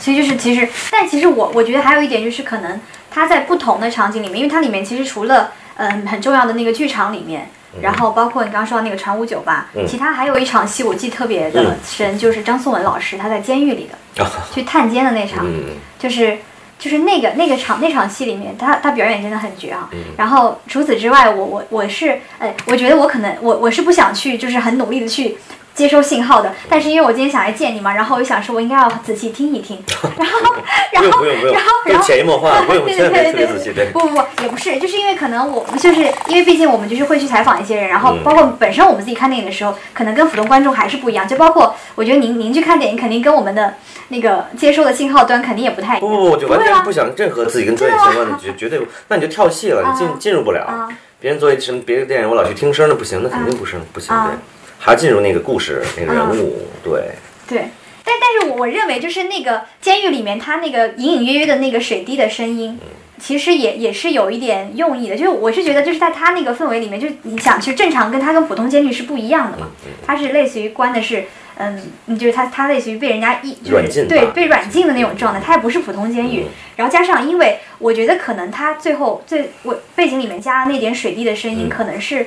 [0.00, 7.48] 所以就是其实，但其实我我觉得还有一点就是，可能它在不同的场景里面，因为它里面其实除了嗯很重要的那个剧场里面，
[7.82, 9.86] 然后包括你刚刚说到那个船舞酒吧，嗯。
[9.86, 11.76] 其他还有一场戏我记得特别的嗯。
[11.84, 15.76] 深，就是张颂文老师他在监狱里的啊， 去探监的那场，嗯。
[15.98, 16.38] 就是
[16.78, 19.88] 就是那个那个场那场戏里面，他他表演真的很绝啊。
[19.92, 19.98] 嗯。
[20.16, 25.36] 然后除此之外，我我我是呃，我觉得我可能我我是不想去，就是很努力的去。
[25.74, 29.82] 接收信号的，但是因为我今天想来见你嘛，然后我就想说，我应该要仔细听一听，
[30.18, 30.54] 然后，
[30.92, 33.86] 然后，然后，，不用潜移默化，不用对对对对对。
[33.92, 41.26] 不不不，也不是，就是因为可能我就是因为毕竟我们就是会去采访一些人，然后嗯包括本身我们自己看电影的时候，可能跟普通观众还是不一样。
[41.26, 43.74] 就包括我觉得您您去看电影，肯定跟我们的
[44.08, 46.00] 那个接收的信号端肯定也不太一样。
[46.00, 50.64] 不不不，就完全不想任何自己跟专业相关的，绝绝对，那你就跳戏了，你进啊进入不了。
[50.64, 50.88] 啊
[51.20, 54.34] 别人做一什么别的电影，我老去听声儿，那不行，那肯定不是不行，啊对，
[54.82, 57.12] 还进入那个故事那个人物，对，
[57.46, 57.68] 对，
[58.02, 62.80] 但但是我我认为就是那个监狱里面，他那个隐隐约约的那个水滴的声音，
[63.20, 65.16] 其实也也是有一点用意的。
[65.16, 69.68] 就是我是觉得，就是在他那个氛围里面，就是你想，其实正常跟他跟普通监狱是不一样的嘛。
[70.06, 71.26] 他是类似于关的是，
[71.58, 76.44] 嗯，就是他，他类似于被人家一就是对被软禁的那种状态，他也不是普通监狱。
[76.44, 82.26] 嗯然后加上，因为我觉得可能他最后最我背景里面加的那点水滴的声音，嗯可能是。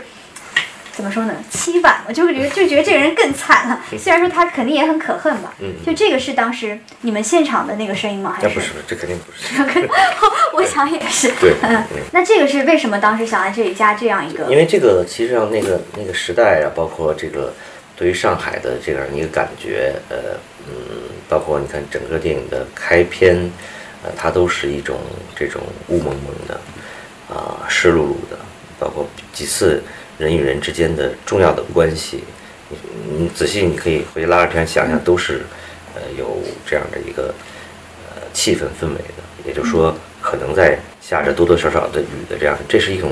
[0.94, 1.34] 怎么说呢？
[1.52, 3.82] 凄婉我，就会觉得就觉得这个人更惨了。
[3.98, 8.38] 虽然说他肯定也很可恨吧，嗯就这个是当时你们现场的那个声音吗？
[8.40, 9.90] 还是那不是，这肯定不是，
[10.54, 11.32] 我想也是。
[11.42, 11.56] 对，
[12.12, 14.46] 那这个是为什么当时想在这里加这样一个？
[14.46, 17.52] 因为这个其实上那个那个时代啊，包括这个
[17.96, 20.76] 对于上海的这样一个感觉，呃，嗯，
[21.28, 23.36] 包括你看整个电影的开篇，
[24.04, 25.00] 呃，它都是一种
[25.36, 26.60] 这种雾蒙蒙的，
[27.34, 28.38] 啊、湿漉漉的，
[28.80, 29.82] 包括几次
[30.18, 32.24] 人与人之间的重要的关系，
[32.70, 32.78] 你
[33.18, 35.42] 你仔细你可以回去拉着片想想，都是
[35.96, 37.34] 呃有这样的一个
[38.10, 43.12] 呃气氛氛围的，也就是说，可能在下着多多少少的雨的这样，这是一种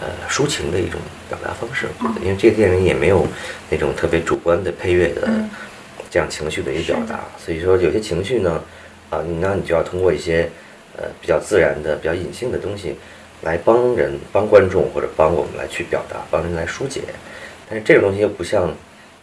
[0.00, 1.86] 呃抒情的一种表达方式，
[2.22, 3.26] 因为这个电影也没有
[3.70, 5.28] 那种特别主观的配乐的
[6.10, 8.62] 这样情绪的一个表达，所以说有些情绪呢，
[9.10, 10.48] 啊，你那你就要通过一些
[10.96, 12.96] 呃比较自然的、比较隐性的东西
[13.44, 17.02] 来帮人、帮观众或者帮我们来去表达，帮人来疏解。
[17.68, 18.72] 但是这个东西又不像，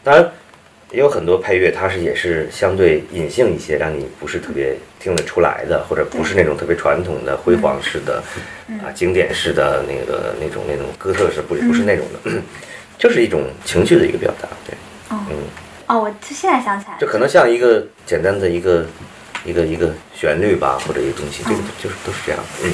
[0.03, 0.31] 当然
[0.91, 8.23] 也有很多配乐，它是也是相对隐性一些，让你不是特别听得出来的，或者不是那种特别传统的辉煌式的
[8.84, 12.31] 啊经典式的那个那种那种哥特式，不不是那种的，
[12.97, 14.75] 就是一种情绪的一个表达，对，
[15.10, 15.17] 嗯，
[15.88, 18.86] 哦，我现在想起来了，就可能像一个简单的一个
[19.45, 22.71] 一个一个旋律吧，或者一个东西，这个就是都是这样，嗯，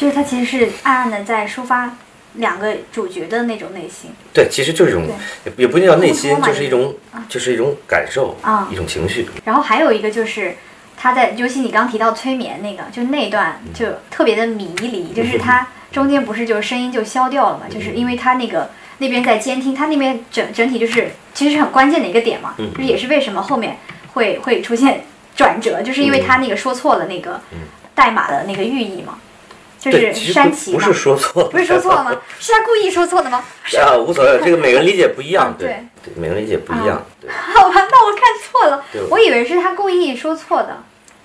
[0.00, 1.94] 就是他其实是暗暗的在抒发
[2.36, 4.10] 两个主角的那种内心。
[4.32, 5.06] 对，其实就是一种
[5.44, 6.94] 也也不一定叫内心就是一种
[7.28, 8.66] 就是一种感受啊。
[8.72, 10.56] 一种情绪，然后还有一个就是
[10.96, 23.76] 他在，尤其你刚提到催眠那个，就那段就特别的迷离，就是他中间不是就声音就消掉了嘛，就是因为他那个那边在监听，他那边整整体就是其实是很关键的一个点嘛，嗯就是也是为什么后面
[24.14, 25.04] 会会出现
[25.36, 27.38] 转折，就是因为他那个说错了那个
[27.94, 29.18] 代码的那个寓意嘛，
[29.80, 32.20] 就，是山崎嘛不不是，说错，不是说错了吗？
[32.38, 33.42] 是他故意说错的吗？
[33.80, 35.68] 啊，无所谓，这个每个人理解不一样啊，对
[36.04, 40.76] 对对，每个人理解不一样，对好吧，那我看错了，我以为是他故意说错的。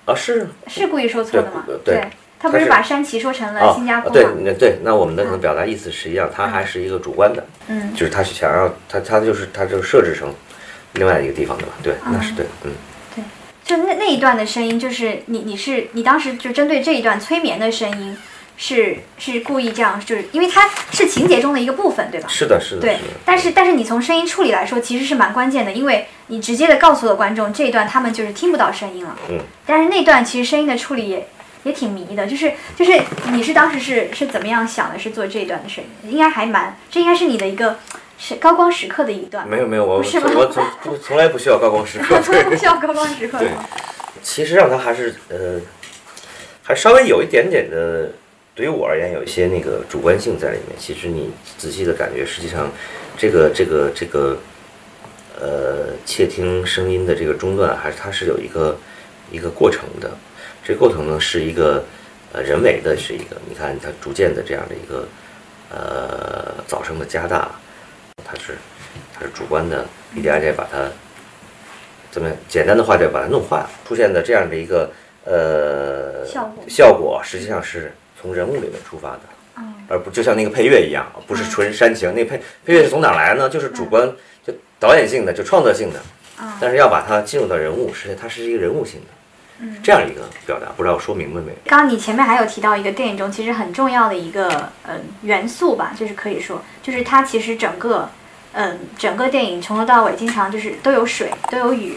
[0.06, 1.64] 啊是是故意说错的吗？
[1.66, 2.04] 对对
[2.38, 4.26] 他不是把山崎说成了啊新加坡对？
[4.42, 10.32] 那对，那我们的可能表达意思是一样，他还是一个主观的，嗯，就是他是想要他他就是他就设置成
[10.94, 12.72] 另外一个地方的嘛，对，那是对，嗯。
[13.64, 18.16] 就那那一段的声音，就是你你是你当时就针对这一段催眠的声音，
[18.56, 22.28] 是是故意这样，就是因为它是情节中的一个部分，对吧？
[22.28, 29.16] 是的，是的，对是，但是但是你从声音处理来说，其实是蛮关键的，因为你直接的告诉了观众这一段他们就是听不到声音了。
[29.28, 29.38] 嗯。
[29.66, 31.28] 但是那段其实声音的处理也
[31.64, 32.98] 也挺迷的，就是就是
[33.32, 34.98] 你是当时是是怎么样想的？
[34.98, 37.78] 是做这一段的声音，应该还蛮，这应该是你的一个
[38.18, 39.46] 是高光时刻的一段。
[39.46, 43.64] 没有没有，我我从不从来不需要高光时刻，从来不需要高光时刻 对吗？
[44.22, 45.60] 其实让他还是呃，
[46.62, 48.10] 还稍微有一点点的，
[48.56, 50.74] 对于我而言有一些那个主观性在里面。
[50.78, 52.72] 其实你仔细的感觉，实际上
[53.14, 54.38] 这个这个这个
[55.38, 58.74] 呃窃听声音的这个中断，还是它是有一个
[59.30, 60.10] 一个过程的。
[60.64, 61.84] 这个过程呢是一个
[62.32, 65.06] 呃人为的，是一个你看它逐渐的这样的一个
[65.70, 67.50] 呃噪声的加大，
[68.24, 68.54] 它是
[69.12, 69.84] 它是主观的，
[70.14, 70.90] 一点一点把它。
[72.10, 72.36] 怎么样？
[72.48, 74.90] 简单的话就把它弄坏了，出现的这样的一个
[75.24, 79.20] 呃效果效果，实际上是从人物里面出发的，
[79.58, 82.14] 嗯而不就像那个配乐一样，不是纯煽情。
[82.14, 83.48] 那配配乐是从哪来呢？
[83.48, 84.10] 就是主观，
[84.44, 86.00] 就导演性的，就创作性的。
[86.40, 89.06] 嗯但是要把它进入到人物，实际上它是一个人物性的，
[89.60, 90.66] 嗯这样一个表达。
[90.76, 91.56] 不知道我说明白没有？
[91.64, 94.48] 刚刚你前面还有提到一个电影中其实很重要的一个
[94.82, 98.10] 呃元素吧，就是可以说，就是它其实整个
[98.52, 101.96] 嗯整个电影从头到尾经常就是都有水，都有雨，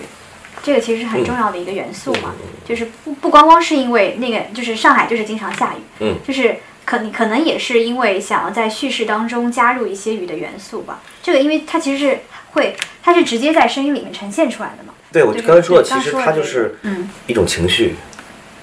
[0.62, 2.34] 这个其实是很重要的一个元素嘛，
[2.66, 11.00] 就是不不光光是因为那个，就是上海就是经常下雨，嗯就是可可能也是因为想要在叙事当中加入一些雨的元素吧。
[11.24, 12.20] 这个因为它其实是
[12.52, 14.94] 会，它是直接在声音里面呈现出来的嘛。
[15.12, 17.96] 对我就刚才说的，其实它就是嗯一种情绪，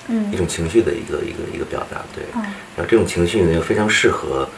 [0.09, 2.25] 嗯一种情绪的一个一个一个表达，对。
[2.35, 2.43] 嗯
[2.77, 4.49] 然后这种情绪呢，又非常适合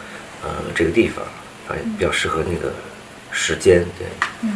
[0.43, 1.25] 呃这个地方，
[1.69, 2.75] 啊，也比较适合那个
[3.31, 4.51] 时间，对。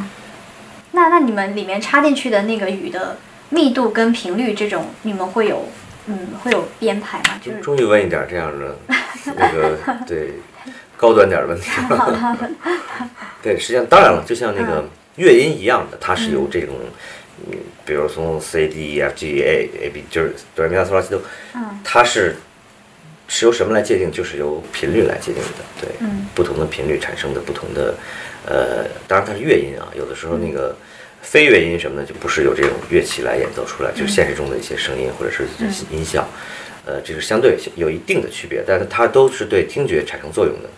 [0.93, 3.16] 那那你们里面插进去的那个雨的
[3.51, 5.66] 密度跟频率这种，你们会有
[6.07, 7.40] 嗯会有编排吗？
[7.43, 8.76] 就是终于问一点这样的
[9.34, 10.34] 那个对
[10.97, 12.38] 高端点的问题 了。
[13.43, 16.76] 对，实际上当然了，就像那个乐音一样的，它是由这种，
[17.51, 21.20] 嗯，比如从 C D E F G A A B 就是哆来咪发嗦拉西哆，
[21.55, 22.36] 嗯它是
[23.28, 24.12] 是由什么来界定？
[24.12, 25.64] 就是由频率来界定的。
[25.80, 27.95] 对，嗯不同的频率产生的不同的，
[28.47, 30.74] 呃，当然它是乐音啊，有的时候那个。
[31.24, 35.47] 非乐音什么的，就不是有这种乐器来演奏出来，就是现实中的一些声音或者是
[35.88, 36.26] 音效，
[36.84, 40.68] 呃，这是相对有一定的区别，但是它都是对听觉产生作用的。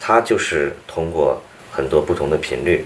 [0.00, 1.40] 它就是通过
[1.70, 2.84] 很多不同的频率，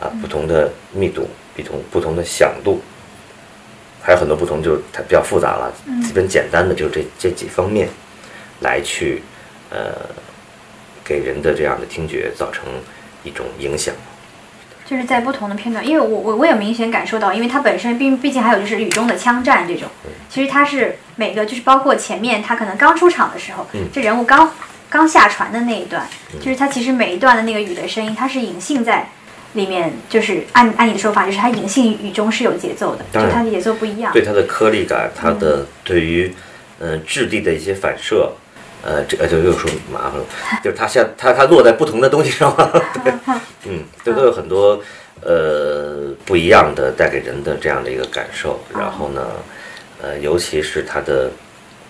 [0.00, 2.80] 啊，不同的密度，不同不同的响度，
[4.02, 5.72] 还有很多不同，就是它比较复杂了。
[6.02, 7.88] 基本简单的就这这几方面，
[8.58, 9.22] 来去
[9.70, 9.94] 呃
[11.04, 12.64] 给人的这样的听觉造成
[13.22, 13.94] 一种影响。
[14.86, 19.88] 就是在不同的片段，因为我我我也明显感受到，因为它本身毕毕竟还有就是雨中的枪战这种，
[20.28, 23.82] 其实它是每个就是包括前面他可能刚出场的时候，嗯。
[23.92, 24.52] 这人物刚
[24.88, 26.08] 刚下船的那一段，
[26.40, 29.08] 就是它其实每一段的那个雨的声音，它是隐性在
[29.52, 34.12] 里面，就是按按你的说法，就是它隐性雨中是有节奏的，就它的节奏不一样。
[34.12, 36.34] 对它的颗粒感，它的对于
[36.80, 38.32] 嗯、呃质地的一些反射，
[38.82, 40.24] 呃，这呃就又说麻烦了，
[40.62, 42.70] 就是它像它它落在不同的东西上嘛，
[43.04, 43.12] 对，
[43.66, 44.80] 嗯，这都有很多
[45.22, 48.60] 呃不一样的带给人的这样的一个感受。
[48.72, 49.26] 然后呢，
[50.00, 51.30] 呃，尤其是它的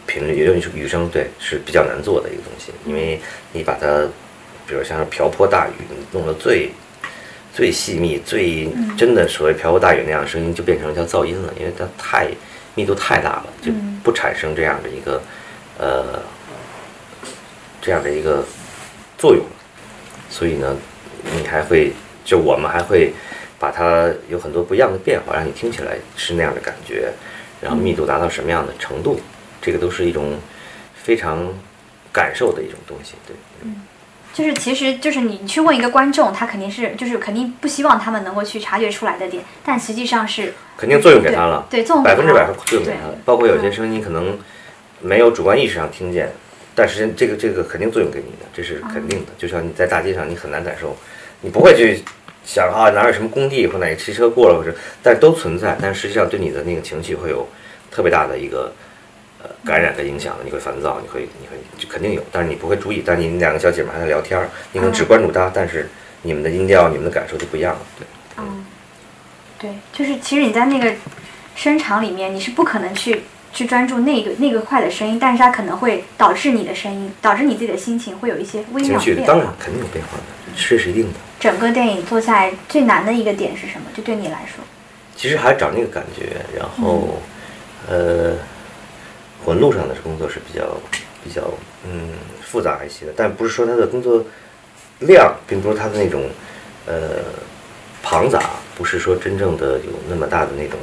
[0.07, 3.21] 频率，尤其是雨声，对，是比较难做的一个东西，因为
[3.53, 3.87] 你把它，
[4.67, 6.71] 比如像是瓢泼大雨，你弄得最。
[7.53, 12.29] 最细密、最真的所谓瓢泼大雨那样的声音，就变成叫噪音了，因为它太
[12.77, 13.73] 密度太大了，就
[14.05, 15.21] 不产生这样的一个
[15.77, 16.23] 呃
[17.81, 18.45] 这样的一个
[19.17, 19.45] 作用。
[20.29, 20.77] 所以呢，
[21.37, 21.93] 你还会
[22.25, 23.13] 就我们还会
[23.59, 27.13] 把它有很多不一样的变化，让你听起来是那样的感觉，
[27.61, 29.21] 然后密度达到什么样的程度，
[29.61, 30.39] 这个都是一种
[30.95, 31.47] 非常
[32.13, 33.35] 感受的一种东西，对。
[33.63, 33.83] 嗯
[34.33, 43.19] 就是其实就是你去问一个观众，他肯定是就是肯定不希望他们能够去察觉出来的点，但实际上是肯定作用给他了，对，对作用百分之百是作用给他了。
[43.25, 44.39] 包括有些声音可能
[45.01, 46.31] 没有主观意识上听见，
[46.81, 49.33] 但是这个这个肯定作用给你的，这是肯定的。
[49.37, 50.97] 就像你在大街上，你很难感受，
[51.43, 52.03] 你不会去
[52.43, 57.47] 想啊哪有什么工地或哪个汽车过了，或者但都存在，但实际上对你的那个情绪会有
[57.91, 58.73] 特别大的一个
[59.43, 63.03] 呃感染的影响，你会烦躁，你会你会就肯定有，但是你不会注意。
[63.05, 65.87] 但你们两个小姐妹还在聊天儿，你可能只关注她，但是
[66.23, 68.07] 你们的音调、你们的感受就不一样了，对。
[68.39, 68.65] 嗯，
[69.59, 70.91] 对，就是其实你在那个
[71.55, 73.21] 声场里面，你是不可能去
[73.53, 79.27] 去专注那个那个块的声音，但是它可能会导致你的声音，导致你自己的心情会有一些微妙的变化。
[79.27, 80.25] 当然肯定有变化的，
[80.57, 81.19] 这是一定的。
[81.39, 83.87] 整个电影做下来最难的一个点是什么？
[83.95, 84.63] 就对你来说，
[85.17, 87.21] 其实还是找那个感觉，然后，
[87.89, 88.35] 呃，
[89.45, 90.77] 混路上的工作是比较
[91.25, 91.43] 比较
[91.85, 92.11] 嗯
[92.43, 94.23] 复杂一些的，但不是说他的工作
[95.01, 96.23] 量，并不是他的那种
[96.87, 96.95] 呃
[98.03, 98.43] 庞杂，
[98.77, 100.79] 不是说真正的有那么大的那种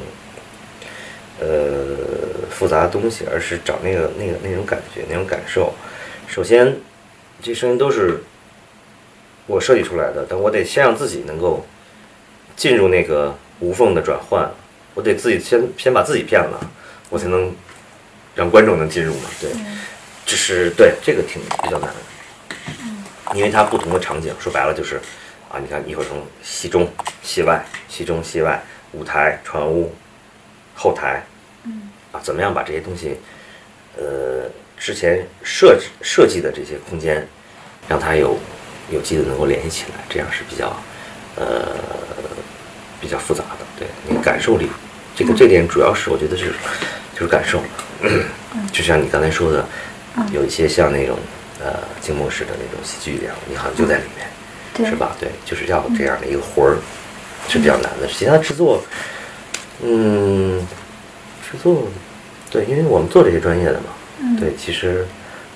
[1.39, 5.73] 呃复杂的东西，而是找那个那个那种感觉那种感受。
[6.27, 6.75] 首先，
[7.41, 8.21] 这声音都是
[9.45, 11.65] 我设计出来的，但我得先让自己能够
[12.55, 14.49] 进入那个无缝的转换，
[14.93, 16.59] 我得自己先先把自己骗了，
[17.09, 17.55] 我才能
[18.35, 19.29] 让观众能进入嘛。
[19.39, 19.51] 对，
[20.25, 24.97] 这是对这个挺比较难的，因为它不同的场景，说白了就是
[25.49, 26.88] 啊，你看一会儿从戏中、
[27.21, 28.61] 戏外、戏中、戏外、
[28.91, 29.93] 舞台、船屋、
[30.78, 31.23] 后台，
[32.11, 33.17] 啊，怎么样把这些东西，
[33.97, 34.47] 呃，
[34.78, 37.28] 之前设置设计的这些空间，
[37.89, 38.38] 让它有
[38.91, 40.75] 有机的能够联系起来，这样是比较
[41.36, 41.75] 呃
[43.01, 44.69] 比较复杂的，对，那个感受力，
[45.15, 46.53] 这个这点主要是我觉得是
[47.13, 47.59] 就是感受，
[48.71, 49.65] 就像你刚才说的，
[50.32, 51.17] 有一些像那种
[51.59, 55.15] 呃静默式的那种喜剧一样，你好像就在里面，是吧？
[55.19, 56.78] 对，就是要这样的一个魂儿
[57.49, 58.84] 是比较难的，其他制作，
[59.84, 60.59] 嗯，
[61.43, 61.88] 制作，
[62.51, 63.86] 对，因为我们做这些专业的嘛，
[64.39, 65.05] 对，其实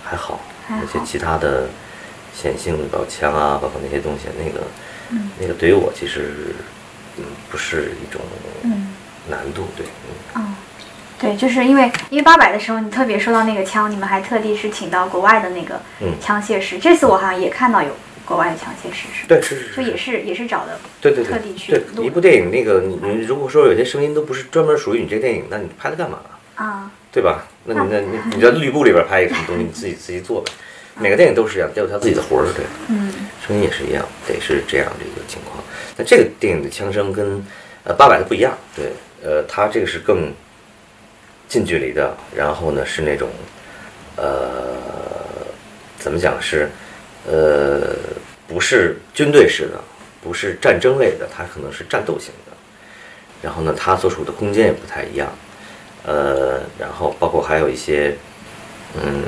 [0.04, 1.68] 还好，而且其他的
[2.34, 4.68] 显性的，包枪啊，包括那些东西，那个，
[5.40, 6.54] 那个对于我其实，
[7.18, 8.22] 嗯，不是一种，
[8.64, 8.88] 嗯。
[9.30, 9.86] 难度，对，
[10.36, 10.56] 嗯，嗯，
[11.20, 16.12] 对，就是因为因为八百的时候，你特别说到那个枪，你们还特地是请到国外的那个嗯。
[16.20, 16.80] 枪械师。
[16.80, 17.96] 这次我好像也看到有
[18.32, 19.28] 国外的枪械师，是？
[19.28, 26.20] 对，是是是，就也是也是找的，对对对特地去对一部电影，那个你你如果说有些声音都不是专门属于你这个电影，那你拍它干嘛？
[26.56, 27.46] 啊，对吧？
[27.66, 30.52] 那你那你 你在绿布里边拍一个什么东西，你自己自己做呗。
[30.96, 33.12] 每个电影都是这样，都有他自己的活儿，对，嗯
[33.46, 35.64] 声音也是一样，得是这样的一个情况。
[35.98, 37.44] 那这个电影的枪声跟
[37.84, 38.92] 呃八百的不一样，对，
[39.24, 40.32] 呃，它这个是更
[41.48, 43.30] 近距离的，然后呢是那种
[44.18, 44.78] 呃
[45.98, 46.70] 怎么讲是
[47.28, 47.96] 呃
[48.48, 49.80] 不是军队式的，
[50.22, 52.52] 不是战争类的，它可能是战斗型的。
[53.42, 55.32] 然后呢，它所处的空间也不太一样，
[56.06, 58.16] 呃，然后包括还有一些
[59.02, 59.24] 嗯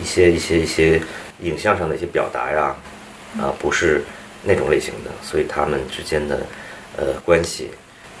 [0.00, 1.00] 一些一些一些
[1.40, 2.76] 影像上的一些表达呀，
[3.40, 4.02] 啊，不是
[4.42, 6.40] 那种类型的，所以他们之间的
[6.96, 7.70] 呃关系，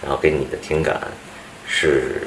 [0.02, 1.00] 然后给你的听感
[1.66, 2.22] 是，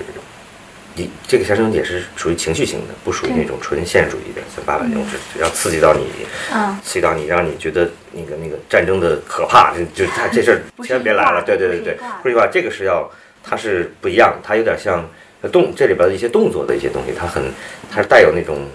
[0.96, 6.06] 你这个相声也是属于情绪型的，不属于那种纯现实主义的，像八百那种是要刺激到你，
[6.54, 6.78] 嗯。
[6.84, 13.10] 刺激到你，让你觉得那个那个战争的可怕，就就他这事儿千万别来了，对对对对不是一挂，不是一挂，这个是要
[13.44, 15.08] 它是不一样，它有点像
[15.52, 17.44] 动这里边的一些动作的一些东西，它很
[17.90, 18.68] 它是带有那种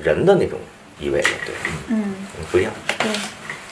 [0.00, 0.58] 人的那种
[1.00, 1.54] 意味的，对，
[1.88, 2.14] 嗯，
[2.52, 3.10] 不一样，对，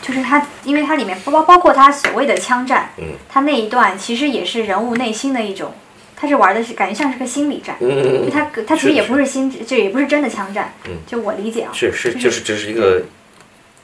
[0.03, 3.15] 就是它，因为它里面包包括他所谓的枪战，嗯。
[3.29, 5.73] 他那一段其实也是人物内心的一种，
[6.17, 10.93] 它是玩的是感觉像是个心理战，嗯嗯嗯嗯，它它其实也不是心，这也不是真的枪战，嗯。
[11.07, 13.03] 就我理解啊，是是就就是这是一个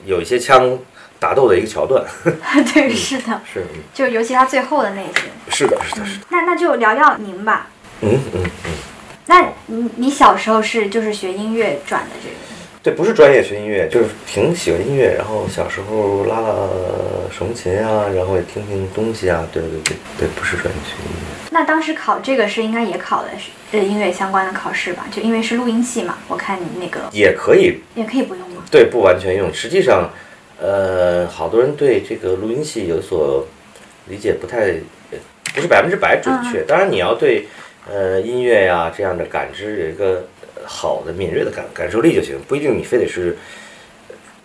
[0.05, 0.77] 有一些枪
[1.19, 2.03] 打斗的一个桥段，
[2.73, 3.81] 对，是的，是嗯。
[3.93, 7.67] 就尤其他最后的那一些，是的是的是的，那那就聊聊您吧。
[8.01, 8.71] 嗯嗯嗯。
[9.25, 12.35] 那你你小时候是就是学音乐转的这个，
[12.83, 16.47] 对，不是专业学音乐，就是挺喜欢音乐，然后小时候拉拉
[17.31, 21.49] 手风琴啊，然后也听听东西啊，对对对对，不是专业学音乐。
[21.49, 25.05] 那当时考这个是应该也考的是呃音乐相关的考试吧？
[25.09, 28.61] 就因为是录音系嘛，我看你那个也可以，也可以不用吗？
[28.69, 29.53] 对，不完全用。
[29.53, 30.11] 实际上，
[30.59, 33.47] 呃，好多人对这个录音系有所
[34.09, 34.73] 理解不太，
[35.11, 35.17] 呃
[35.55, 36.63] 不是百分之百准确。
[36.63, 37.47] 当然，你要对
[37.89, 40.32] 呃音乐呀、这样的感知有一个呃
[40.65, 43.37] 好的敏锐的感感受力就行，不一定你非得是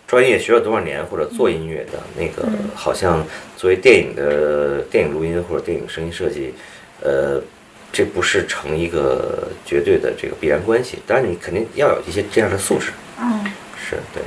[0.06, 3.24] 专业学了多少年或者做音乐的那个，好像
[3.56, 6.54] 作为电影的电影录音或者电影声音设计，
[7.02, 7.42] 呃。
[7.90, 13.42] 这不是成一个绝对的这个必然关系，当然你肯定要有一些这样的素质，嗯，
[13.82, 14.22] 是对。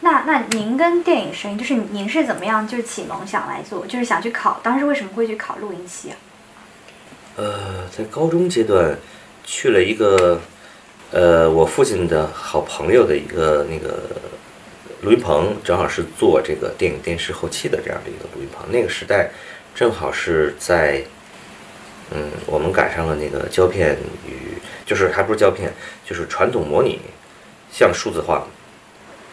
[0.00, 6.16] 那那您跟电影声音，就是您是怎么样就是启蒙想来做，就是想去考，当时为什么会去考录音系啊？
[7.36, 8.96] 呃，在高中阶段
[9.44, 10.40] 去了一个
[11.14, 14.00] 呃我父亲的好朋友的一个那个
[15.02, 18.66] 录音棚，正好是做这个电影电视后期的这样的一个录音棚。
[18.68, 19.30] 那个时代
[19.76, 21.00] 正好是在
[22.10, 23.96] 嗯，我们赶上了那个胶片
[24.26, 25.72] 与就是还不是胶片，
[26.04, 26.98] 就是传统模拟
[27.70, 28.44] 向数字化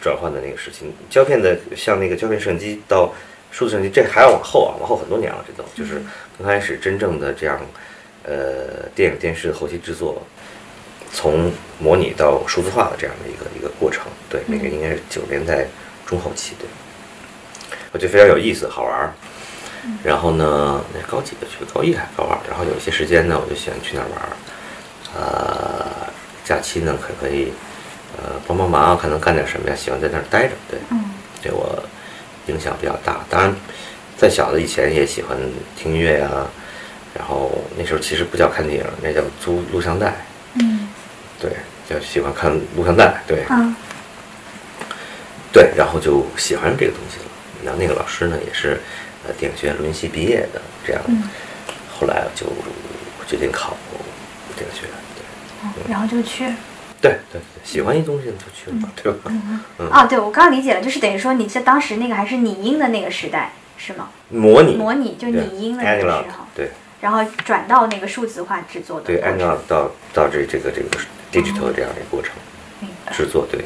[0.00, 0.86] 转换的那个时期。
[1.10, 3.12] 胶片的像那个胶片摄影机到
[3.50, 6.00] 数字摄影机，这还要往后啊，往后很多年了，这都就是
[6.38, 7.60] 刚开始真正的这样。
[8.24, 10.22] 呃，电影电视后期制作，
[11.12, 15.66] 从模拟到数字化的这样的一个一个过程，对，那个应该是九十年代
[16.06, 16.66] 中后期，对，
[17.92, 19.12] 我觉得非常有意思，好玩儿。
[20.04, 21.64] 然后呢，那高几的去？
[21.74, 22.38] 高一还是高二？
[22.48, 24.30] 然后有一些时间呢，我就喜欢去那儿玩儿。
[25.14, 26.08] 呃，
[26.44, 27.52] 假期呢，可可以
[28.16, 29.74] 呃帮帮忙，看能干点什么呀？
[29.74, 31.10] 喜欢在那儿待着，对，嗯
[31.42, 31.82] 对我
[32.46, 33.24] 影响比较大。
[33.28, 33.52] 当然，
[34.16, 35.36] 再小的以前也喜欢
[35.76, 36.30] 听音乐呀、
[37.12, 40.14] 然后那时候其实不叫看电影，那叫租录像带，
[40.54, 40.88] 嗯
[41.42, 41.50] 对，
[41.88, 43.74] 就喜欢看录像带，对嗯
[45.52, 47.24] 对，然后就喜欢上这个东西了。
[47.64, 48.80] 然后那个老师呢，也是
[49.26, 51.24] 呃电影学院录音系毕业的，这样，嗯
[51.98, 52.46] 后来就
[53.26, 53.76] 决定考
[54.56, 56.46] 电影学院，对然后就去。
[57.00, 59.32] 对对对对，喜欢一东西就去了嘛，对吧？
[59.78, 64.08] 嗯啊，对，我刚刚理解了，就是等于说你在当时那个还是拟音的那个时代，是吗？
[64.28, 66.70] 模拟，模拟就拟音的那个时候，对
[67.00, 70.88] 然后转到那个数字化制作的对过程，analog 到到这这个这个
[71.32, 72.32] digital 这样的一个过程。
[73.12, 73.64] 制作，对，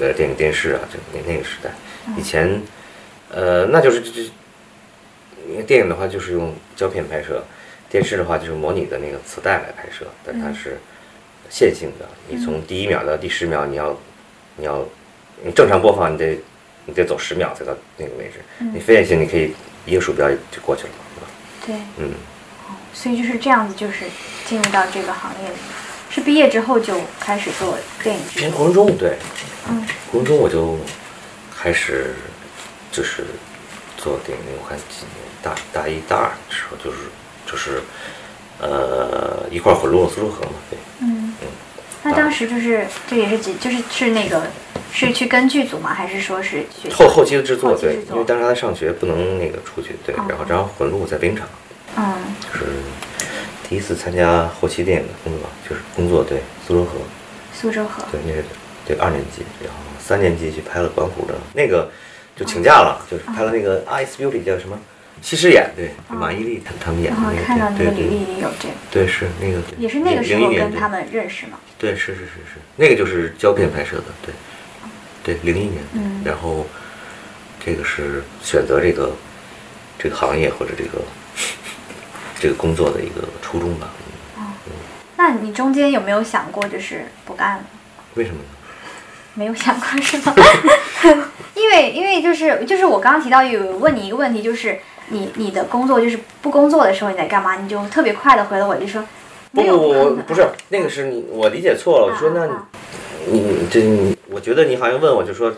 [0.00, 1.70] 呃，电影、电视啊，就那那个时代，
[2.06, 2.62] 嗯以前，
[3.30, 4.20] 呃，那就是这这，
[5.50, 7.44] 因为电影的话就是用胶片拍摄，
[7.90, 10.78] 电视的话就是模拟的那个磁带来拍摄，但它嗯是
[11.50, 13.98] 线性的，你从第一秒到第十秒，你要
[14.56, 14.82] 你要
[15.42, 16.38] 你正常播放，你得
[16.86, 19.52] 你得走十秒才到那个位置，嗯你非线性，你可以
[19.84, 21.26] 一个鼠标就过去了嘛，
[21.66, 21.82] 对吧？
[21.98, 22.14] 对，嗯，
[22.94, 24.06] 所以就是这样子，就是
[24.46, 25.56] 进入到这个行业里。
[26.16, 29.18] 是毕业之后就开始做电影制念作，高中对，
[29.68, 29.86] 嗯。
[30.10, 30.78] 高中我就
[31.54, 32.14] 开始
[32.90, 33.22] 就是
[33.98, 36.96] 做电影，我看几年大大一大二的时候就是
[37.44, 37.82] 就是
[38.62, 40.78] 呃一块儿混入了苏州河嘛，对。
[41.00, 41.34] 嗯。
[41.42, 41.48] 嗯，
[42.02, 44.42] 那当时就是这也是几就是是那个
[44.90, 45.92] 是去跟剧组吗？
[45.92, 50.24] 还是说是学校后后期的制作，对因为当时他在上学，不能那个出去，对，哦。
[50.30, 51.46] 然后正好混入在冰场，
[51.98, 52.14] 嗯。
[52.40, 52.64] 就是
[53.68, 56.92] 第一次参加后期电影的工作，就是工作对苏州河，
[57.52, 58.04] 苏州河。
[58.12, 58.44] 对，那是
[58.86, 61.90] 对二年级，然后三年级去拍了管虎的那个，
[62.36, 64.78] 就请假了，就是拍了那个《Ice Beauty》叫什么？
[65.22, 71.58] 西施演，对，马伊琍他他们演的那个，然后看到那对对对个履历里有这个，对，是那个，也是那个时候跟他们认识嘛。
[71.78, 74.34] 对，是是是是，那个就是胶片拍摄的，对，
[75.24, 76.22] 对，零一年，嗯。
[76.22, 76.66] 然后
[77.64, 79.10] 这个是选择这个
[79.98, 81.02] 这个行业或者这个
[82.38, 83.88] 这个工作的一个初衷吧。
[84.38, 84.44] 嗯
[85.18, 87.64] 那你中间有没有想过就是不干了？
[88.14, 88.44] 为什么呢？
[89.34, 90.34] 没有想过是吗？
[91.54, 94.78] 因为因为就是就是我刚刚提到有问你一个问题，就是
[95.08, 97.56] 你你的工作就是不工作的时候你在干嘛？
[97.56, 99.02] 你就特别快的回了我，就说
[99.52, 102.12] 不不不，不是那个是你我理解错了。
[102.12, 102.68] 我说那啊
[103.28, 105.50] 你你这你，我觉得你好像问我就说，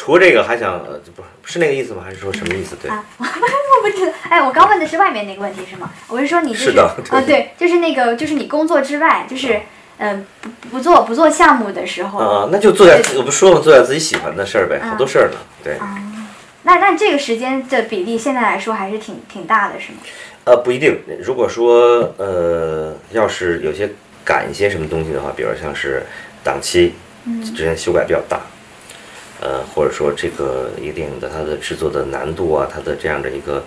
[0.00, 2.02] 除了这个还想呃不是是那个意思吗？
[2.02, 2.74] 还是说什么意思？
[2.80, 3.24] 对，啊， 我
[3.82, 4.12] 不知道。
[4.30, 5.90] 哎，我刚问的是外面那个问题是吗？
[6.08, 9.60] 我是说你就是的啊，对，就是那个就是你工作之外，就是
[9.98, 15.36] 嗯、不不做不做项目的时候，啊，那就做点我不说嘛，做点自己喜欢的事儿呗，嗯好多事儿呢。
[15.62, 15.76] 对，
[16.62, 19.98] 那那这个时间的比例现在来说还是挺挺大的，是吗？
[20.44, 20.98] 呃，不一定。
[21.22, 23.90] 如果说呃，要是有些
[24.24, 26.02] 赶一些什么东西的话，比如像是
[26.42, 26.94] 档期
[27.54, 28.40] 之前修改比较大，
[29.40, 33.64] 呃，或者说这个一个电影的它的制作的难度啊，它的这样的一个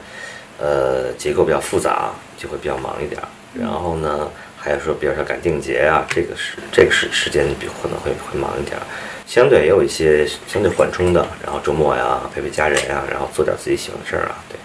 [0.59, 3.27] 呃结构比较复杂，就会比较忙一点儿。
[3.53, 8.83] 然后呢，还有说比如说赶定节啊，这个是这个是时间比可能会会忙一点儿。
[9.25, 14.57] 相对也有一些相对缓冲的，然后周末呀陪陪家人呀，然后做点自己喜欢的事儿啊，对。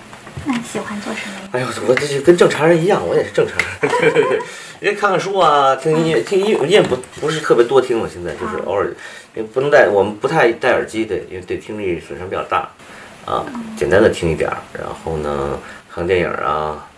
[0.45, 1.49] 那你喜欢做什么呀？
[1.53, 3.91] 哎呦，我这就跟正常人一样，我也是正常人。
[4.01, 4.39] 对对对，
[4.81, 8.93] 因为看看书啊，听音乐，听音乐音乐不不是特别多听了，现在就是偶尔，
[9.35, 12.69] 因为不能戴，我们不太戴耳机，对，因为对听力损伤比较大，
[13.25, 13.45] 啊，
[13.77, 15.59] 简单的听一点儿，然后呢，
[15.93, 16.89] 看电影啊，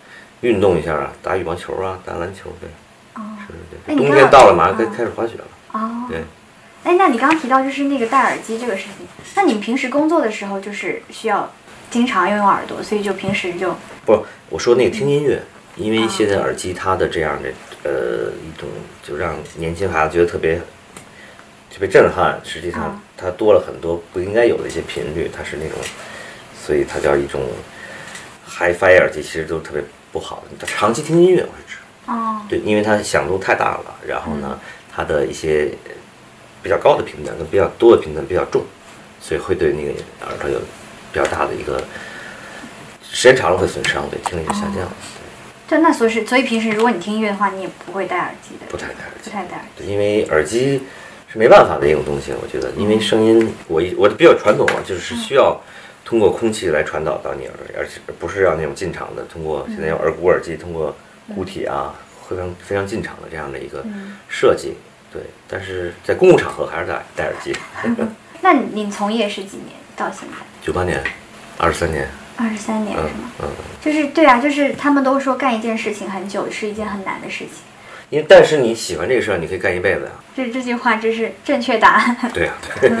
[0.41, 2.69] 运动一下啊，打羽毛球啊，打篮球，对，
[3.15, 3.95] 哦是对对。
[3.95, 6.23] 冬天到了，马上该啊开始滑雪了，哦，对。
[6.83, 9.05] 哎，那你刚刚提到就是那个戴耳机这个事情，
[9.35, 11.47] 那你们平时工作的时候就是需要
[11.91, 15.39] 经常要用耳朵，所以就平时就不，我说那个听音乐，
[15.75, 17.49] 因为现在耳机它的这样的
[17.83, 18.67] 呃一种，
[19.03, 20.59] 就让年轻孩子觉得特别
[21.73, 22.39] 特别震撼。
[22.43, 25.77] 实际上啊，它多了很多不应该有的一些频率，它是那种，
[26.61, 27.41] 所以它叫一种
[28.47, 30.67] HiFi 耳机，其实都特别不好的。
[30.67, 34.59] 长期听音乐，我是指哦，对，因为它响度太大了，然后呢，
[34.93, 35.71] 它的一些
[36.61, 38.63] 比较高的频段跟比较多的频段比较重，
[39.21, 39.91] 所以会对那个
[40.27, 40.59] 耳朵有
[41.11, 41.83] 比较大的一个
[43.03, 44.93] 时间长了会损伤，对听力就下降了。
[45.67, 49.85] 对，那所以是所以平时如果你听音乐的话，你也不会戴耳机的，不太戴耳机，不太戴耳机。
[49.85, 50.83] 对因为耳机
[51.31, 55.57] 是没办法的一种东西，我觉得，因为声音，我一我比较传统啊，就是需要
[56.03, 60.93] 通过空气来传导到你耳朵里，而且不是要那种进场的，通过现在有耳骨耳机，通过
[61.33, 61.95] 固体啊，
[62.27, 63.85] 非常非常进场的这样的一个
[64.27, 64.73] 设计，
[65.13, 67.55] 对，但是在公共场合还是戴戴耳机。
[68.41, 70.35] 那你你从业是几年到现在？
[70.61, 71.01] 九八年，
[71.57, 73.31] 二十三年，二十三年嗯是吗？
[73.43, 73.47] 嗯，
[73.79, 77.63] 就是对啊，就是他们都说干一件事情很久是一件很难的事情。
[78.11, 80.11] 因为但是你喜欢这个事儿，你可以干一辈子呀。
[80.35, 82.15] 这这句话真是正确答案。
[82.33, 82.91] 对呀、对。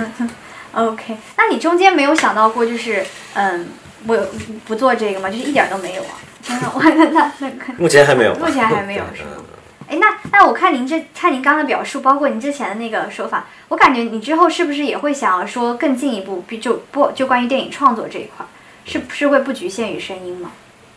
[0.73, 3.03] OK，那你中间没有想到过，就是
[3.33, 3.67] 嗯，
[4.07, 4.17] 我
[4.65, 5.29] 不做这个吗？
[5.29, 6.15] 就是一点儿都没有啊！
[6.73, 9.43] 我那那那可目前还没有，目前还没有是吗嗯
[9.89, 18.47] 哎，那那我看您这看您刚刚的表述，包括您之前的那个说法，我感觉你之后是不是也会想要说更进一步，比就不就关于电影创作这一块儿，
[18.85, 20.51] 是不是会不局限于声音吗？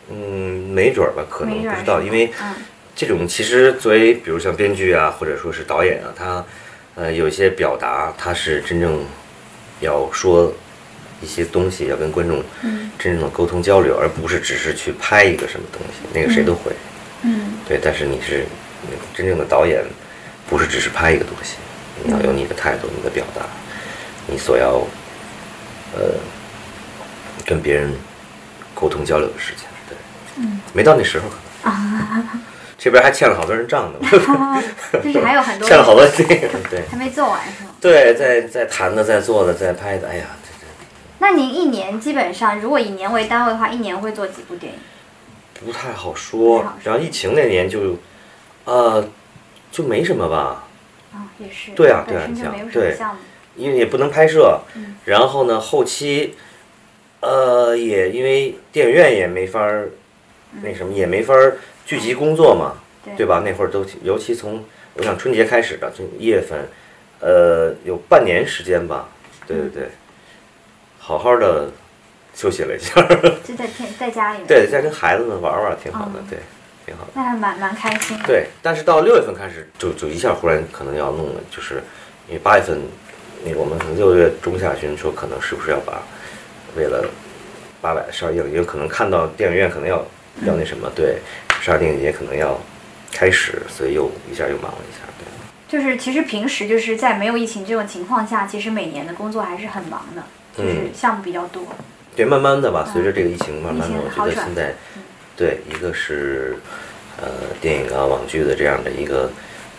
[0.09, 2.55] 嗯，没准儿吧，可能不知道，因为嗯
[2.95, 6.45] 这种其实作为比如像编剧啊，或者说是导演啊，他
[6.95, 9.03] 呃有一些表达，他是真正
[9.81, 10.53] 要说
[11.21, 16.71] 一些东西，要跟观众嗯真正的沟通交流，而不是只是去拍一个什么东西，那个谁都会。
[17.23, 18.45] 嗯对，但是你是
[19.13, 19.83] 真正的导演，
[20.49, 21.55] 不是只是拍一个东西，
[22.01, 23.41] 你要有你的态度、你的表达，
[24.25, 24.87] 你所要
[25.93, 26.15] 呃
[27.45, 27.93] 跟别人
[28.73, 29.67] 沟通交流的事情。
[29.89, 29.97] 对，
[30.37, 31.25] 嗯没到那时候。
[32.85, 33.97] 这边还欠了好多人账呢，
[35.03, 37.71] 就是还有很多 欠了好多电影，对还没做完是吗？
[37.81, 40.67] 对，在在谈的，在做的，在拍的，哎呀，这这
[41.17, 44.79] 那您一年基本上，如果以年为单位的话，一年会做几部电影？
[45.65, 46.73] 不太好说好说。
[46.83, 47.97] 然后疫情那年就，
[48.65, 49.03] 呃，
[49.71, 50.65] 就没什么吧，
[51.11, 51.71] 啊、也是。
[51.75, 52.29] 对啊对啊
[52.71, 52.95] 对。
[53.55, 56.35] 因为也不能拍摄，嗯然后呢，后期，
[57.21, 59.89] 呃，也因为电影院也没法儿
[60.61, 63.41] 那什么也没法儿聚集工作嘛，对对吧？
[63.45, 64.63] 那会儿都尤其从
[64.95, 66.59] 我想春节开始的，这一月份，
[67.19, 69.07] 呃，有半年时间吧，
[69.45, 69.89] 对对对，
[70.99, 71.69] 好好的
[72.33, 73.01] 休息了一下，
[73.43, 74.47] 就在天在家里面。
[74.47, 76.39] 对，在跟孩子们玩玩挺好的嗯，对，
[76.85, 77.11] 挺好的。
[77.13, 78.23] 那还蛮蛮开心的。
[78.25, 81.75] 对，但是到六月份开始，就就一下忽然可能要弄了，就是
[82.27, 82.79] 因为八月份，
[83.43, 86.01] 那我们可能六月中下旬说可能是不是要把
[86.75, 87.05] 为了
[87.81, 90.03] 八百上映，也有可能看到电影院可能要
[90.43, 91.19] 要那什么，对，
[91.61, 92.59] 十二电影节可能要
[93.11, 95.25] 开始，所以又一下又忙了一下，对。
[95.67, 100.23] 就是其实平时就是在没有疫情这种情况下，其实每年的工作还是很忙的，
[100.55, 101.63] 就是嗯项目比较多。
[102.15, 105.01] 对，慢慢的吧，随着这个疫情慢慢的，我觉得现在嗯，
[105.35, 106.57] 对，一个是
[107.19, 107.27] 呃
[107.59, 109.29] 电影啊、网剧的这样的一个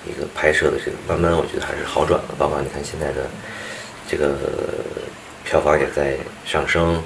[0.07, 2.35] 一个拍摄的这个，慢慢我觉得还是好转了。
[2.37, 3.29] 包括你看现在的
[4.09, 4.37] 这个
[5.45, 7.03] 票房也在上升，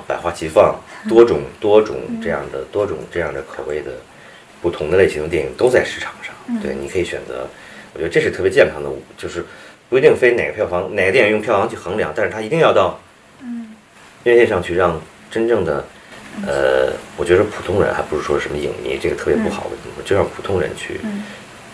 [0.00, 0.74] 百花齐放，
[1.08, 3.92] 多种多种这样的多种这样的口味的
[4.60, 6.34] 不同的类型的电影都在市场上。
[6.48, 7.46] 嗯对，你可以选择，
[7.94, 9.44] 我觉得这是特别健康的，就是
[9.88, 12.98] 不一定非哪个票房哪个电影用票房去衡量，但是它一定要到
[13.40, 13.74] 嗯
[14.24, 15.84] 院线上去让真正的，
[16.46, 21.24] 呃，我觉得普通人还不是说什么影迷，这个特别不好的，就让普通人去、嗯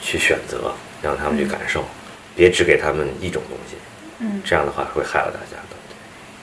[0.01, 1.85] 去选择，让他们去感受，
[2.37, 3.75] 别只给他们一种东西，
[4.21, 4.41] 嗯。
[4.45, 5.68] 这样的话会害了大家的。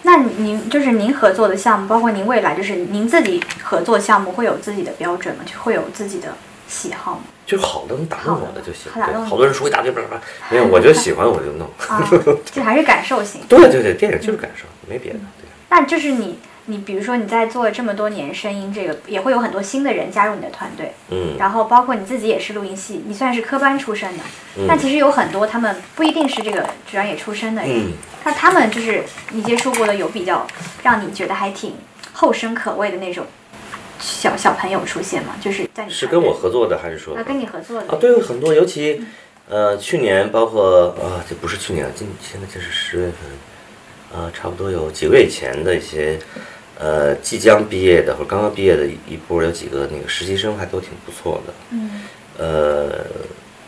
[0.05, 5.43] 那您就是您合作的项目，包括您未来就是您自己合作项目，会有自己的标准吗？
[5.43, 6.31] 就会有自己的
[6.67, 7.21] 喜好吗？
[7.43, 11.67] 就是好的能打动我的就行，对，好多人说一大堆，不是不是，没有，我觉得喜欢我就弄。
[11.89, 12.07] 啊，
[12.51, 13.41] 就还是感受型。
[13.49, 15.19] 对对对，电影就是感受，没别的。
[15.39, 16.37] 对，那就是你，
[16.67, 21.35] 你比如说你在做这么多年声音，这个也会有很多新的人加入你的团队，嗯。
[21.37, 24.23] 然后包括你自己也是录音系，你算是科班出身的，
[24.57, 24.65] 嗯。
[24.67, 27.91] 但其实有很多他们不一定是这个专业出身的人，嗯，
[28.23, 30.45] 那他们就是你接触过的有比较
[30.83, 31.75] 让你觉得还挺
[32.13, 33.25] 后生可畏的那种
[33.99, 35.35] 小小朋友出现吗？
[35.41, 39.03] 就是在你是跟我合作的还是说啊，跟你合作的啊，对，很多，尤其
[39.47, 46.17] 呃，去年包括啊，这不是去年，今现在这是十月份，啊，差不多有几个月以前的一些
[46.79, 51.53] 呃即将毕业的或者刚刚毕业的一一波，有几个那个实习生还都挺不错的。
[51.71, 52.01] 嗯
[52.37, 53.05] 呃，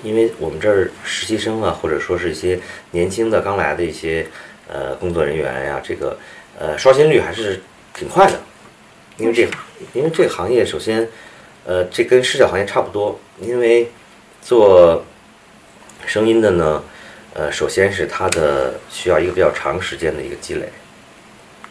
[0.03, 2.59] 因为我们这儿实习生啊，或者说是一些
[2.91, 4.27] 年轻的刚来的一些
[4.67, 6.17] 呃工作人员呀、这个
[6.59, 7.61] 呃刷新率还是
[7.93, 8.39] 挺快的。
[9.17, 9.47] 因为这，
[9.93, 11.07] 因为这个行业首先，
[11.65, 13.89] 呃，这跟视角行业差不多，因为
[14.41, 15.03] 做
[16.05, 16.83] 声音的呢，
[17.33, 20.69] 呃，首先是它的需要一个比较长时间的一个积累，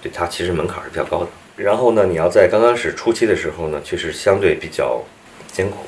[0.07, 1.29] 对它其实门槛是比较高的。
[1.57, 5.03] 然后呢，你要在刚开始初期的时候呢，确实相对比较
[5.51, 5.79] 艰苦，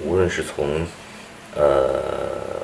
[0.00, 0.86] 无论是从
[1.56, 2.62] 呃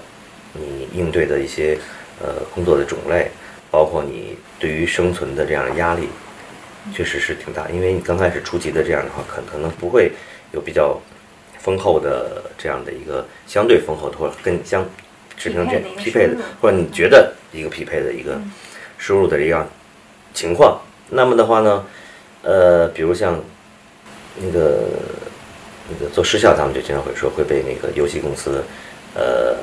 [0.53, 1.77] 你应对的一些
[2.21, 3.29] 呃工作的种类，
[3.71, 6.09] 包括你对于生存的这样的压力，
[6.95, 7.69] 确实是挺大。
[7.71, 10.13] 因为你刚开始初级的这样的话，可可能不会
[10.53, 11.01] 有比较
[11.59, 14.87] 丰厚的这样的一个相对丰厚的或者更相
[15.37, 18.39] 持平这匹配的一个匹配的，或者你觉得一个匹配的一个
[18.99, 19.67] 收入的一样
[20.39, 20.81] 情况。
[21.11, 21.85] 那么的话呢，
[22.43, 23.41] 呃，比如像
[24.37, 24.85] 那个
[25.91, 28.63] 那个做失效，他们就经常会说会被那个游戏公司
[29.17, 29.57] 呃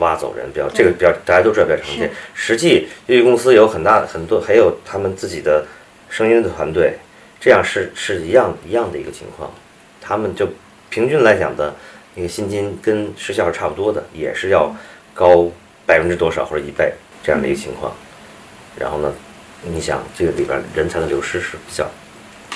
[0.00, 2.10] 挖走人，比较这个比较大家都知道比较常见。
[2.34, 5.64] 实际游戏公司有很大很多，还有他们自己的
[6.10, 6.94] 声音的团队，
[7.38, 9.48] 这样是是一样一样的一个情况。
[10.00, 10.48] 他们就
[10.90, 11.72] 平均来讲的
[12.16, 14.74] 那个薪金跟失效是差不多的，也是要
[15.14, 15.48] 高
[15.86, 17.92] 百分之多少或者一倍这样的一个情况。
[18.78, 19.12] 然后呢，
[19.62, 21.88] 你想这个里边人才的流失是比较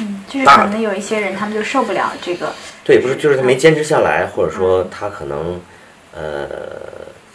[0.01, 5.61] 嗯，就是可能有一些人他们就受不了这个，对，不是，就是他没坚持下来，或者说他可能，
[6.15, 6.49] 呃，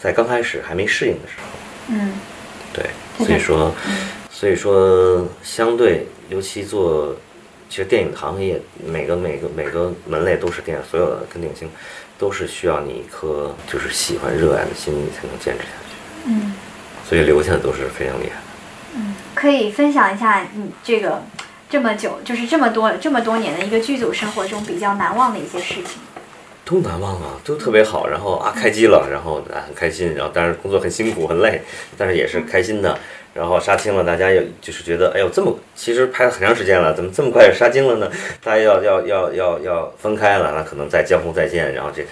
[0.02, 1.44] 在刚开始还没适应的时候，
[1.90, 2.14] 嗯。
[2.74, 2.86] 对，
[3.26, 3.74] 所以说，
[4.32, 7.16] 所以说，相对，尤其做，
[7.70, 11.70] 其实电影行业每个每个每个门类都是电影，所有的跟电影星
[12.18, 16.54] 都是需要你一颗就是喜欢热爱的心，你才能坚持下去，嗯。
[17.08, 18.45] 所以留下的都是非常厉害的。
[19.36, 21.22] 可以分享一下你这个
[21.70, 26.02] 这么久，就是这么多这么多年的一个剧组生活中比较难忘的一些事情。
[26.64, 28.08] 都难忘啊，都特别好。
[28.08, 31.62] 然后啊，开机了，然后啊很开心，然后当然工作很辛苦很累，
[31.96, 32.98] 但是也是开心的。
[33.36, 38.10] 然后杀青了，大家又就是觉得，哎呦，这么其实拍了很长时间了，怎么这么快就杀青了呢？
[38.42, 42.04] 大家要要要要要分开了，那可能在江湖再见，然后这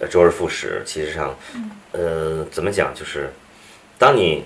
[0.00, 0.82] 呃周而复始。
[0.84, 1.34] 其实上，
[1.92, 3.32] 呃，怎么讲，就是
[3.96, 4.44] 当你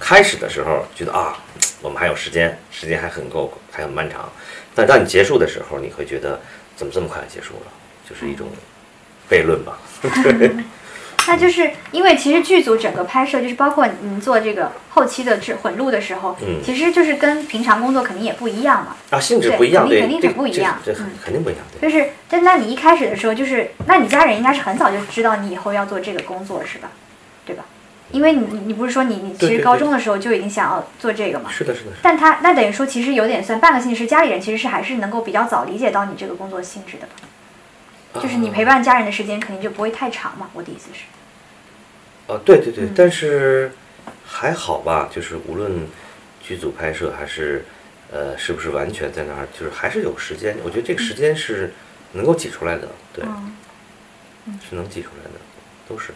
[0.00, 1.36] 开始的时候觉得啊，
[1.82, 4.28] 我们还有时间，时间还很够，还很漫长。
[4.74, 6.40] 但当你结束的时候，你会觉得
[6.74, 7.72] 怎么这么快结束了？
[8.08, 8.48] 就是一种
[9.30, 9.78] 悖论吧。
[10.00, 10.50] 对，
[11.28, 18.96] 那就是因为其实剧组整个拍摄，就是包括你做这个后期的制混录的时候，嗯其实就是跟平常工作肯定也不一样嘛。
[19.10, 21.90] 啊，性质不一样，对，肯定很不一样这肯定不一样，对。
[21.90, 26.88] 就是，但那你一开始的时候，就是，那你家人应该是很早就知道你以后要做这个工作是吧？
[27.44, 27.64] 对吧？
[28.12, 31.50] 因为你你你不是说你你其实高中的时候就已经想要做这个嘛？
[31.50, 38.20] 是的，是的，但他那等于说，其实有点算半个性质，家里人其实是还是能够比较早理解到你这个工作性质的吧？
[38.20, 40.50] 就是你陪伴家人的时间肯定就不会太长嘛。
[40.52, 41.04] 我的意思是，
[42.26, 43.70] 哦，对对对，嗯但是
[44.26, 45.86] 还好吧，就是无论
[46.42, 47.64] 剧组拍摄还是
[48.10, 50.56] 呃是不是完全在那儿，就是还是有时间。
[50.64, 51.72] 我觉得这个时间是
[52.14, 53.24] 能够挤出来的，对，
[54.46, 55.38] 嗯，是能挤出来的，
[55.88, 56.12] 都是。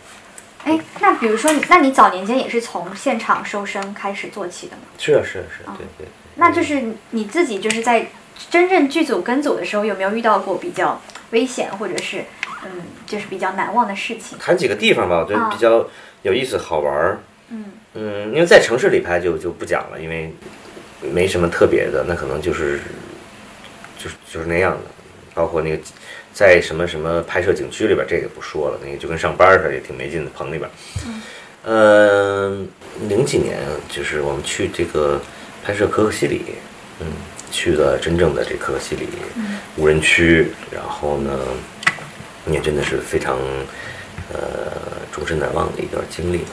[0.64, 4.82] 哎，那比如说你，那你早年间也是从现场收声开始做起的吗？
[4.98, 6.08] 是啊，是啊，是啊，对对。
[6.36, 8.06] 那就是你自己就是在
[8.50, 11.00] 真正剧组跟组的时候，有没有遇到过比较
[11.30, 12.24] 危险或者是
[12.64, 14.38] 嗯，就是比较难忘的事情？
[14.38, 15.86] 谈几个地方吧，我觉得啊比较
[16.22, 17.20] 有意思、好玩儿。
[17.50, 20.34] 嗯嗯，因为在城市里拍就就不讲了，因为
[21.02, 22.80] 没什么特别的，那可能就是
[23.98, 24.78] 就是就是那样的。
[25.34, 25.82] 包括那个
[26.34, 30.68] 在什么什么拍摄景区里边，这个不说了，那个就跟上班似的，也挺没劲的，棚里边。
[31.62, 32.68] 嗯，
[33.08, 35.20] 零几年就是我们去这个
[35.62, 36.42] 拍摄可可西里，
[36.98, 37.06] 嗯，
[37.52, 39.06] 去了真正的这可可西里
[39.76, 41.38] 无人区，然后呢，
[42.50, 43.38] 也真的是非常
[44.32, 44.38] 呃
[45.12, 46.48] 终身难忘的一段经历了。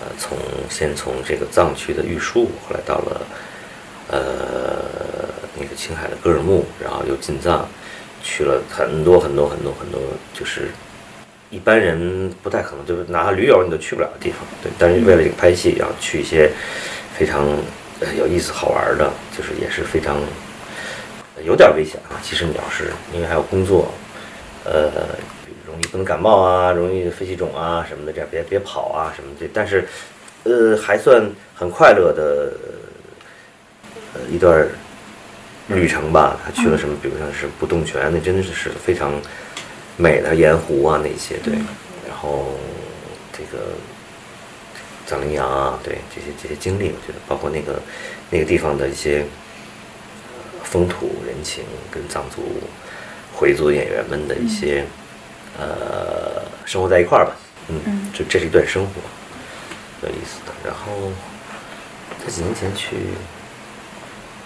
[0.00, 0.36] 呃，从
[0.68, 3.22] 先从这个藏区的玉树，后来到了
[4.08, 4.18] 呃
[5.58, 7.68] 那个青海的格尔木，然后又进藏，
[8.22, 10.00] 去了很多很多很多很多，
[10.34, 10.68] 就是
[11.50, 14.40] 一般人不太可能，就是哪怕驴友你都去不了的地方。
[14.62, 16.50] 对，但是为了这个拍戏，然后去一些
[17.16, 17.46] 非常
[18.16, 20.16] 有意思好玩的，就是也是非常
[21.44, 22.20] 有点危险啊。
[22.22, 23.90] 其实你要是因为还有工作，
[24.64, 24.90] 呃，
[25.66, 29.48] 容易不能感冒啊，容易肺气肿啊什么的，这样别别跑啊什么的。
[29.52, 29.88] 但是，
[30.44, 32.52] 呃，还算很快乐的
[34.14, 34.66] 呃一段
[35.74, 36.38] 旅程吧。
[36.44, 39.12] 他去了什么，比如像是不动泉，那真的是是非常
[39.96, 41.54] 美的盐湖啊那些，对。
[42.08, 42.58] 然后
[43.32, 43.64] 这个
[45.06, 47.80] 藏羚羊啊，对这些这些经历，我觉得包括那个
[48.30, 49.24] 那个地方的一些
[50.28, 52.42] 呃风土人情，跟藏族
[53.32, 54.84] 回族演员们的一些、
[55.58, 57.32] 呃生活在一块儿吧，
[57.68, 58.92] 嗯，嗯就这是一段生活，
[60.02, 60.52] 有意思的。
[60.64, 61.10] 然后
[62.24, 62.96] 在几年前去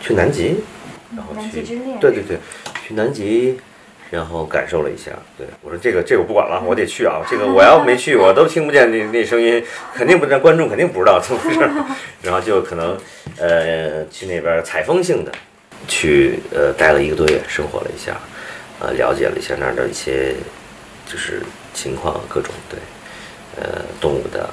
[0.01, 0.57] 去南极，
[1.17, 2.39] 然后南去极对对对，
[2.87, 3.59] 去南极。
[4.11, 7.21] 然后感受了一下，对我说这个这个我不管了，我得去啊！
[7.29, 11.71] 这个我要没去，我都听不见那那声音，肯定不让观众肯定不知道怎么回事儿。
[12.23, 12.97] 然后就可能
[13.39, 15.33] 呃去那边采风性的
[15.89, 18.17] 去呃待了一个多月，生活了一下，
[18.79, 20.35] 呃了解了一下那儿的一些
[21.07, 21.43] 就是
[21.73, 22.79] 情况，各种对
[23.57, 24.49] 呃动物的，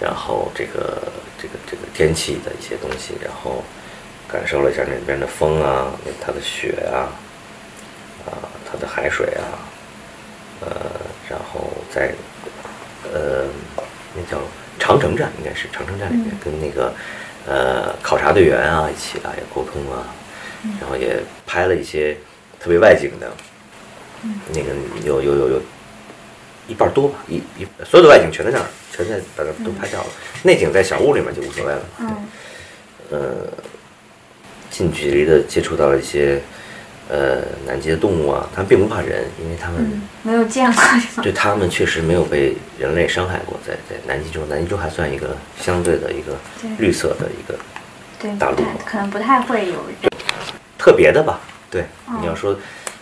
[0.00, 1.00] 然后这个
[1.40, 3.62] 这个这个天气的一些东西，然后
[4.32, 7.12] 感受了一下那边的风啊，那它的雪啊，
[8.24, 9.44] 啊它的海水啊，
[10.62, 10.70] 呃，
[11.28, 12.14] 然后在
[13.12, 13.44] 呃
[14.14, 14.40] 那叫
[14.78, 16.94] 长城站，应该是长城站里面跟那个
[17.46, 20.08] 呃考察队员啊一起啊也沟通啊，
[20.80, 22.16] 然后也拍了一些
[22.58, 23.30] 特别外景的，
[24.54, 24.70] 那个
[25.04, 25.62] 有有有有
[26.68, 30.06] 一半多吧，一一所有的外景全在那儿，全在把它都拍掉了，
[30.42, 31.82] 内景在小屋里面就无所谓了。
[31.98, 32.16] 嗯。
[33.10, 33.18] 呃，
[34.82, 36.40] 近距离的接触到了一些
[37.08, 40.82] 呃南极的动物啊，它们并不怕人，因为它们、嗯，没有见过？
[41.22, 46.36] 对它们确实没有被人类伤害过，在在南极洲，南极洲还算一个相对的一个
[46.78, 47.56] 绿色的一个，
[48.38, 49.84] 大陆可能不太会有
[50.76, 51.40] 特别的吧。
[51.70, 52.56] 对，嗯你要说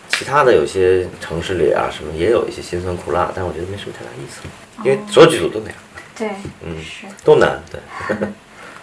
[0.09, 4.41] 其他的有些城市里啊什么也有一些辛酸苦辣，但我觉得没什么太大意思，
[4.83, 5.77] 因为所有剧组都那样，
[6.15, 6.29] 对，
[6.63, 7.07] 嗯是。
[7.23, 7.59] 都难。
[7.71, 7.79] 对，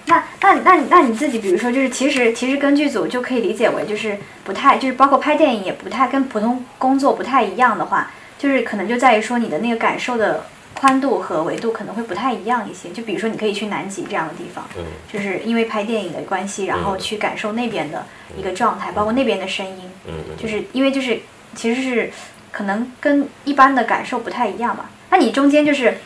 [0.08, 12.88] 那那那你那你自己，比如说，就是其实其实跟剧组就可以理解为就是不太，就是包括拍电影也不太跟普通工作不太一样的话，就是可能就在于说你的那个感受的宽度和维度可能会不太一样一些。
[12.90, 18.06] 就比如说你可以去南极这样的地方，嗯就是因为拍电影的关系，然后嗯去感受那边的
[18.36, 19.90] 一个状态，包括那边的声音，
[20.36, 21.20] 就是因为就是
[21.54, 22.10] 其实是
[22.50, 24.86] 可能跟一般的感受不太一样嘛。
[25.10, 25.98] 那你中间就是，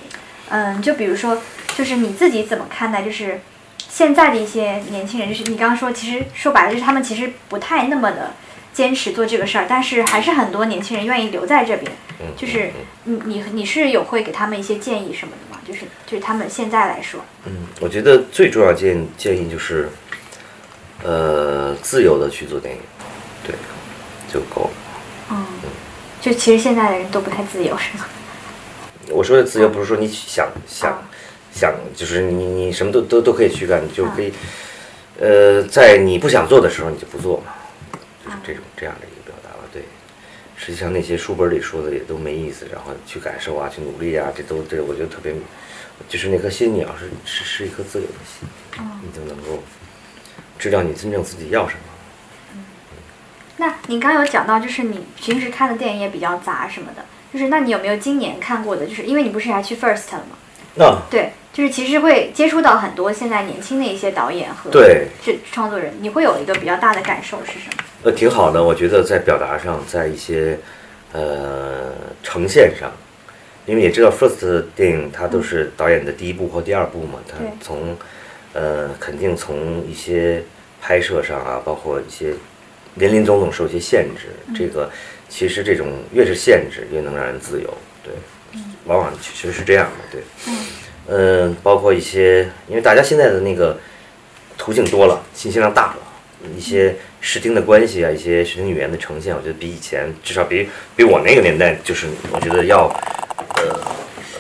[0.49, 1.39] 嗯，就比如说，
[1.77, 3.41] 就是你自己怎么看待就是
[3.95, 8.33] 现在的一些年轻人，就是你刚刚说，其实说白了就是他们其实不太那么的
[8.73, 11.93] 坚持做这个事儿，但是还是很多年轻人愿意留在这边。
[12.19, 12.71] 嗯就是
[13.05, 15.61] 你你你是有会给他们一些建议什么的吗？
[15.67, 19.91] 就是就是他们现在来说，嗯，我觉得最重要建建议就是，
[21.03, 22.81] 呃，自由的去做电影，
[23.45, 23.55] 对，
[24.33, 24.71] 就够了。
[25.33, 25.45] 嗯，
[26.21, 28.07] 就其实现在的人都不太自由，是吗？
[29.11, 31.03] 我说的自由不是说你想想啊
[31.55, 34.33] 想，就是你你什么都都都可以去干，你就可以，
[35.21, 37.53] 呃，在你不想做的时候你就不做嘛，
[38.25, 39.65] 就是这种这样的一个表达吧。
[39.73, 39.83] 对，
[40.57, 45.35] 实际上那些书本里说的也都没意思，然后去感受啊，去努力啊，这都这我觉得特别，
[46.09, 48.49] 就是那颗心，你要是是是一颗自由的心，
[49.03, 49.63] 你就能够
[50.59, 51.81] 知道你真正自己要什么。
[53.59, 58.87] 那你刚刚有讲到，就是你平时看的电影也比较杂什么的，就是那你有没有今年看过的？
[58.87, 60.37] 就是因为你不是还去 First 了吗？
[60.75, 65.09] 那对，就是其实会接触到很多现在年轻的一些导演和对。
[65.23, 67.85] 这创作人，你会有一个比较大的感受是什么？
[68.05, 70.59] 呃，挺好的，我觉得在表达上，在一些
[71.13, 71.93] 呃
[72.23, 72.91] 呈现上，
[73.67, 77.97] 因为也知道 First 电影它都是导演的第一部或第二部嘛，它从
[78.55, 80.43] 呃肯定从一些
[80.81, 82.33] 拍摄上啊，包括一些
[82.95, 84.91] 林林总总受一些限制，这个
[85.29, 87.73] 其实这种越是限制，越能让人自由，
[88.03, 88.13] 对，
[88.87, 90.57] 往往其实是这样的，对，嗯、
[91.63, 93.77] 包括一些，因为大家现在的那个
[94.57, 95.97] 途径多了，信息量大了，
[96.57, 102.87] 一些视听的关系啊，一些视听语言的呈现，我觉得比以前至少比比我那个年代，就是我觉得要
[103.57, 103.81] 呃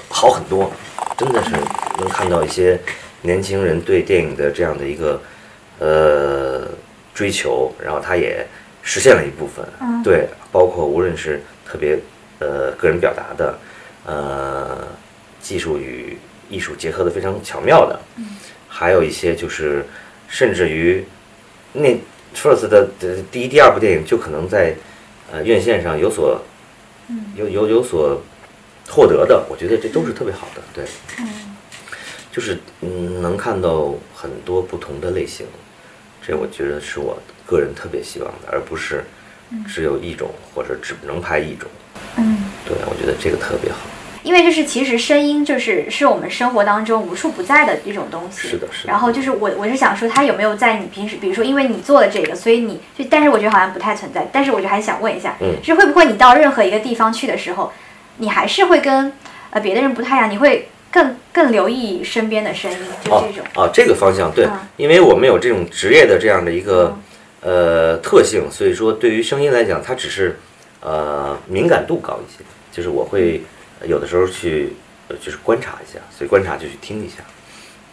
[0.08, 0.72] 好很多，
[1.18, 1.50] 真的是
[1.98, 2.78] 能看到一些
[3.22, 5.20] 年轻人对电影的这样的一个
[5.78, 6.68] 呃
[7.14, 8.46] 追求，然后他也
[8.82, 10.02] 实现了一部分，嗯。
[10.02, 11.98] 对，包括无论是特别
[12.38, 13.58] 呃个人表达的，
[14.06, 14.86] 呃
[15.40, 16.16] 技术与
[16.52, 17.98] 艺术结合的非常巧妙的，
[18.68, 19.84] 还有一些就是
[20.28, 21.04] 甚至于
[21.72, 21.96] 那
[22.36, 24.74] First 的的第一、第二部电影就可能在
[25.32, 26.40] 呃院线上有所
[27.36, 28.22] 有有有所
[28.88, 30.84] 获得的，我觉得这都是特别好的，对，
[32.30, 35.46] 就是嗯能看到很多不同的类型，
[36.26, 39.04] 这我觉得是我个人特别希望的，而不是
[39.66, 41.68] 只有一种或者只能拍一种，
[42.16, 43.78] 嗯，对我觉得这个特别好，
[44.22, 48.48] 因为就是其实声音就是是我们生活当中无处不在的一种东西。
[48.48, 54.28] 是的是的然后就是我我是想说，它有没有在你平时，比如说因为你做了这个，所以你就，但是我觉得好像不太存在。
[54.32, 57.72] 但是我就还想问一下，嗯是会不会你到任何一个地方去的时候，
[58.18, 59.12] 你还是会跟
[59.50, 63.44] 呃别的人不太一样，你会更更留意身边的声音，就哦这种。
[63.54, 66.96] 啊，这个方向对嗯，因为我们有这种职业的这样的一个
[67.40, 70.38] 呃特性，所以说对于声音来讲，它只是
[70.80, 73.42] 呃敏感度高一些，就是我会呃
[73.86, 74.72] 有的时候去
[75.08, 77.16] 呃就是观察一下，所以观察就去听一下，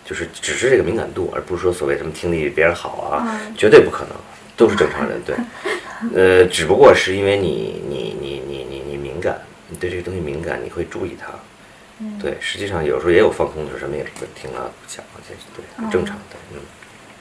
[0.05, 4.15] 就是只是这个敏感度，而不是说所谓什么听力比别人好啊，嗯绝对不可能，
[4.55, 5.35] 都是正常人，对，
[6.15, 11.27] 呃，只不过是因为你你你你你你敏感，你对这个东西敏感，你会注意它。
[12.21, 16.37] 对，实际上有时候也有放空的时候，什么也不听啊、不想啊，这是对，很正常的。
[16.53, 16.59] 嗯，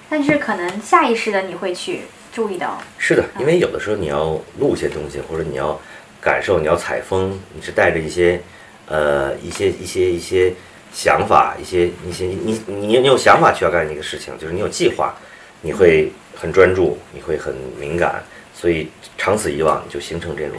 [0.08, 2.02] 但是可能下意识的你会去
[2.32, 5.80] 注意到，是的，因为有的时候你要录一些东西，或者你要
[6.20, 8.40] 感受，你要采风，你是带着一些
[8.86, 10.52] 呃一些一些一些
[10.92, 15.14] 想法，一些一些你你你有想法去要干一个事情，就是你有计划，
[15.62, 18.22] 你会很专注，你会很敏感，
[18.54, 20.56] 所以长此以往，你就形成这种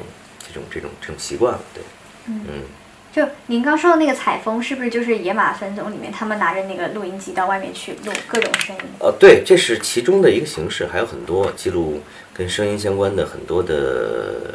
[0.47, 1.59] 这种这种这种习惯了。
[1.73, 1.83] 对，
[2.27, 2.63] 嗯
[3.11, 8.83] 就您刚说的那个采风，是不是就是《野马分鬃》里面他们拿着那个录音机到外面去录各种声音？
[8.99, 14.53] 呃，对，这是其中的一个形式，还有很多记录跟声音相关的很多的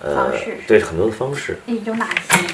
[0.00, 1.56] 呃方式，对很多的方式。
[1.66, 2.48] 诶有哪些呢？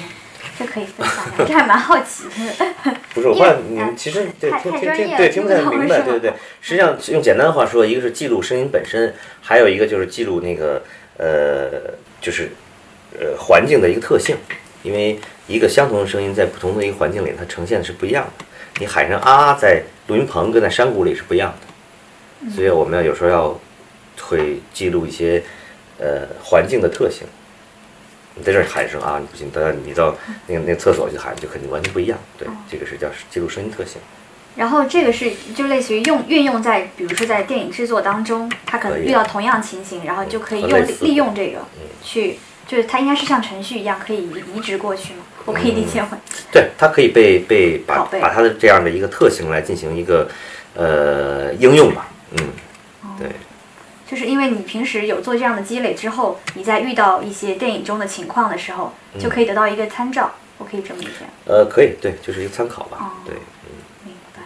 [0.59, 2.93] 这可以分享一下，这还蛮好奇的。
[3.13, 6.33] 不是，我怕你呃们其实对听听听对听不太明白，对对对。
[6.61, 10.81] 实际上用简单的话说，一个是记录声音本身，还有一个就是记录那个
[11.17, 11.69] 呃，
[12.19, 12.49] 就是
[13.19, 14.35] 呃环境的一个特性。
[14.83, 18.45] 因为一个相同的声音在不同的一个环境里，它呈现的是不一样的。
[18.79, 21.53] 你喊上啊，在录音棚跟在山谷里是不一样
[22.45, 23.59] 的，所以我们要有时候要
[24.21, 25.43] 会记录一些
[25.99, 27.27] 呃环境的特性。
[28.37, 30.15] 你在这儿喊一声啊，你不行，但你到
[30.45, 32.17] 那个那个厕所去喊，就肯定完全不一样。
[32.37, 33.99] 对，这个是叫记录声音特性。
[34.55, 45.19] 然后这个是就类似于用运用在，比如说在电影制作当中，他可能遇到同样情形，然后就可以用利用这个嗯去，就是它应该是像程序一样可以移移植过去吗？
[45.45, 46.07] 我可以理解为，
[46.51, 50.27] 对，它可以被被把把它的这样的一个特性来进行一个
[50.75, 52.09] 呃应用吧。
[52.31, 52.49] 嗯，
[53.17, 53.29] 对，
[54.09, 60.31] 就是因为你平时有做这样的积累之后，你在遇到一些电影中的情况的时候，嗯就可以得到一个参照。
[60.57, 61.25] 我可以这么理解。
[61.45, 62.97] 呃，可以，对，就是一个参考吧。
[62.99, 63.69] 哦对，嗯。
[64.05, 64.41] 明白。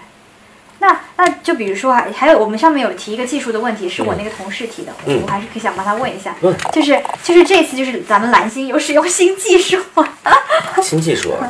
[0.79, 10.05] 那那就比如说还还有我们上面有提一个技术的问题，是我那个同事提的，嗯我还是可以想帮他问一下，问就是就是这次就是咱们蓝星有使用新技术吗？
[10.83, 11.49] 新技术啊，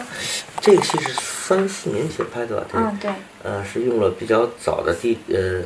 [0.59, 2.67] 这个戏是三四年前拍的吧？
[2.71, 3.11] 对，嗯，对，
[3.43, 5.63] 呃，是用了比较早的地呃，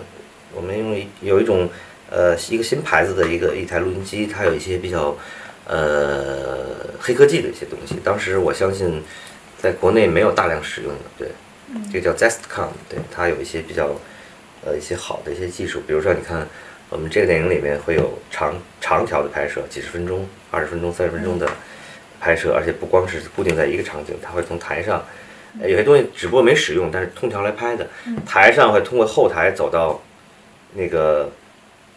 [0.54, 1.68] 我们用有一种
[2.10, 5.16] 呃一个新牌子的一个一台录音机，它有一些比较
[5.68, 6.68] 呃
[7.00, 7.96] 黑科技的一些东西。
[8.04, 9.04] 当时我相信，
[9.58, 11.28] 在国内没有大量使用的，对，
[11.92, 13.96] 这个叫 Zestcom，对，它有一些比较
[14.66, 16.48] 呃一些好的一些技术，比如说你看
[16.90, 21.50] 我们这个电影里面会有长长条的拍摄，几十分钟、二十分钟、三十分钟的
[22.20, 25.04] 拍摄，而且不光是固定在一个场景，它会从台上。
[25.58, 27.88] 呃有些东西只不过没使用，但是通条来拍的，
[28.26, 30.02] 台上会通过后台走到
[30.74, 31.32] 那个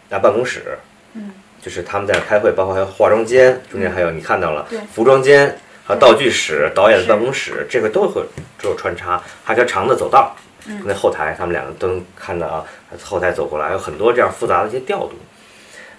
[0.09, 0.77] 啊办公室，
[1.13, 1.31] 嗯，
[1.61, 8.23] 就是他们在开会，包括还有化妆间，中间还有你看到了对服装间和道具室、导演的办公室，这个都会
[8.61, 10.35] 都有穿插，还有条长的走道，
[10.67, 12.65] 嗯那后台他们两个都能看到啊，
[13.03, 15.13] 后台走过来有很多这样复杂的一些调度。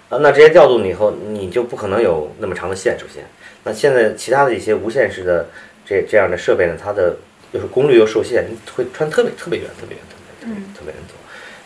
[0.09, 3.23] 啊，那这些调度你以后你就不可能有那么长的线，首先，
[3.63, 5.47] 那现在其他的一些无线式的
[5.85, 7.15] 这这样的设备呢，它的
[7.53, 8.45] 就是功率又受限，
[8.75, 11.13] 会穿特别特别远、特别远、特别远、特别远特别远走。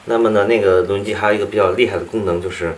[0.06, 2.74] 那么呢，那个录音机还有一个比较厉害的功能，就是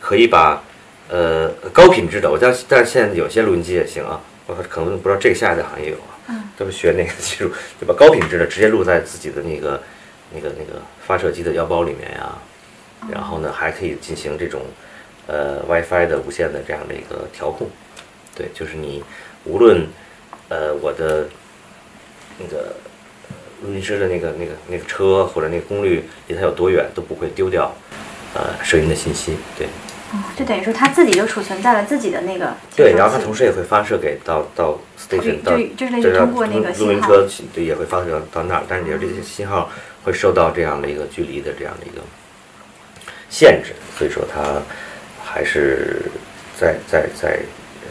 [0.00, 0.62] 可以把
[1.08, 6.44] 呃高品质的，我知道，但是现在有些录音机也行啊，我可能不知道这个下一代好像也有啊，嗯。
[6.56, 7.50] 都是学那个技术，
[7.80, 9.80] 就把高品质的直接录在自己的那个
[10.34, 12.36] 那个那个发射机的腰包里面呀，
[13.12, 14.62] 然后呢还可以进行这种
[15.28, 17.68] 呃 WiFi 的无线的这样的一个调控，
[18.34, 19.04] 对，就是你
[19.44, 19.86] 无论
[20.48, 21.28] 呃我的
[22.38, 22.87] 那个呃
[23.62, 27.74] 录音师的那个那个那个车或者那个功率离它有多远都不会丢掉
[28.34, 29.66] 呃声音的信息，对。
[30.10, 39.70] 哦，就等于说它自己就储存在了自己的那个对，然后它同时也会发射给到到 station 到就就是类似这个通过那个录录音车对也会发射到那儿，但是也是这些信号
[40.04, 42.00] 会受到这样的一个距离的这样的一个
[43.28, 44.62] 限制，所以说它
[45.22, 46.00] 还是
[46.58, 47.38] 在在在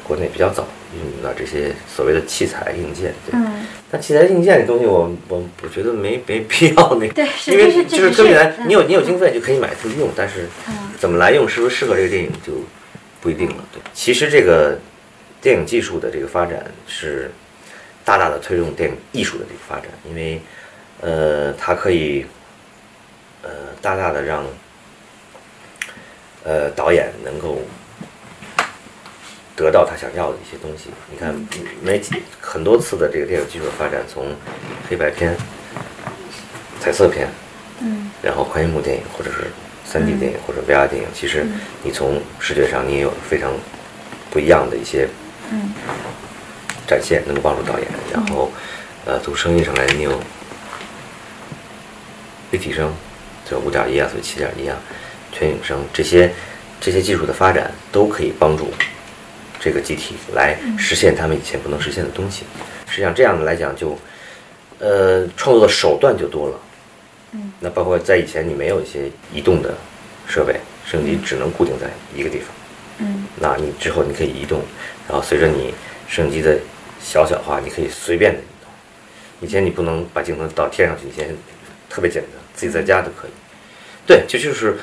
[0.03, 0.63] 国内比较早。
[0.63, 3.33] 运用到这些所谓的器材硬件，对。
[3.33, 12.53] 嗯，但器材硬件这东西我，我我觉得没没必要那个，对因为就是这特别难，你有你有经费就可以买就用，但是嗯怎么来用，是不是适合这个电影就
[13.21, 13.63] 不一定了。
[13.71, 14.77] 对，其实这个
[15.41, 17.29] 电影技术的这个发展是
[18.03, 20.41] 大大的推动电影艺术的这个发展，因为
[21.01, 22.25] 呃，它可以
[23.43, 23.49] 呃
[23.81, 24.43] 大大的让
[26.43, 27.61] 呃导演能够
[29.57, 30.91] 得到他想要的一些东西。
[31.11, 31.35] 你看，
[31.81, 34.33] 没几很多次的这个电影技术的发展，从
[34.87, 35.35] 黑白片、
[36.79, 37.27] 彩色片，
[37.81, 39.47] 嗯，然后宽银幕电影，或者是
[39.83, 41.45] 三 D 电影，或者 VR 电影，其实
[41.83, 43.51] 你从视觉上你也有非常
[44.29, 45.09] 不一样的一些
[45.51, 45.73] 嗯。
[46.87, 47.87] 展现，能够帮助导演。
[48.13, 48.49] 然后，
[49.05, 50.17] 呃，从声音上来，你有
[52.51, 52.93] 立体声，
[53.43, 54.77] 就五点一啊，所以七点一啊，
[55.33, 56.31] 全影声这些
[56.79, 58.71] 这些技术的发展，都可以帮助
[59.59, 62.43] 这个机体来实现他们以前不能实现的东西。
[62.87, 63.97] 实际上，这样的来讲就，
[64.79, 66.59] 呃，创作的手段就多了。
[67.33, 69.75] 嗯，那包括在以前你没有一些移动的
[70.27, 72.47] 设备，摄影机只能固定在一个地方。
[72.99, 74.61] 嗯那你之后你可以移动，
[75.07, 75.73] 然后随着你
[76.07, 76.57] 摄影机的
[76.99, 78.71] 小小化，你可以随便的移动。
[79.41, 81.35] 以前你不能把镜头到天上去，以前
[81.89, 83.31] 特别简单，自己在家都可以。
[84.07, 84.77] 对，这就是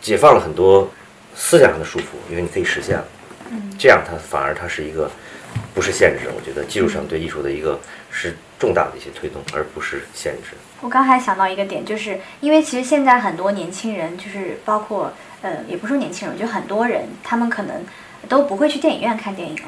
[0.00, 0.88] 解放了很多
[1.34, 3.04] 思想上的束缚，因为你可以实现了。
[3.50, 5.10] 嗯这样它反而它是一个
[5.74, 7.78] 不是限制，我觉得技术上对艺术的一个
[8.10, 10.56] 是重大的一些推动，而不是限制。
[10.80, 17.84] 我刚还想到一个点，就是因为其实现在很多年轻人，就是包括呃，也不是说年轻人，就很多人，他们可能
[18.28, 19.62] 都不会去电影院看电影了，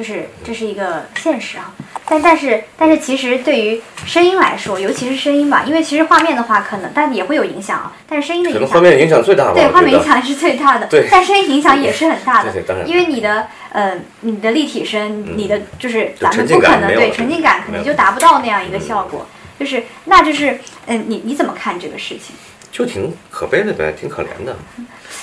[0.00, 1.74] 就是这是一个现实啊。
[2.06, 12.50] 但但是但是其实对于声音来说，尤其是声音吧，因为其实画面的话可能但也会有影响啊，但是声音的影响可能画面影响最大吧，对，画面影响是最大的，对但声音影响也是很大的，
[12.86, 19.26] 因为你的呃，你的立体声，嗯你的就是咱们不可能对沉浸感可能就达不到那样一个效果，
[19.58, 22.34] 就是那就是嗯、你你怎么看这个事情？
[22.72, 24.56] 就挺可悲的呗，挺可怜的，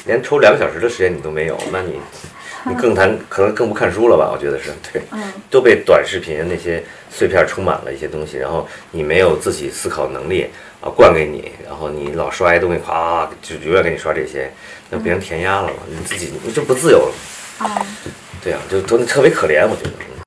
[0.05, 1.95] 连抽两个小时的时间你都没有，那你
[2.69, 4.29] 你更谈可能更不看书了吧？
[4.33, 10.47] 我觉得是对，嗯都被短视频那些碎片充满了一些东西，然后你没有自己思考能力
[10.81, 14.51] 啊，灌给你，然后你老刷一东西，咵就永远给你刷这些，
[14.89, 17.13] 那别人填鸭了嘛，你自己你就不自由了，
[17.65, 17.85] 啊、
[18.43, 19.91] 对啊，就都特别可怜，我觉得。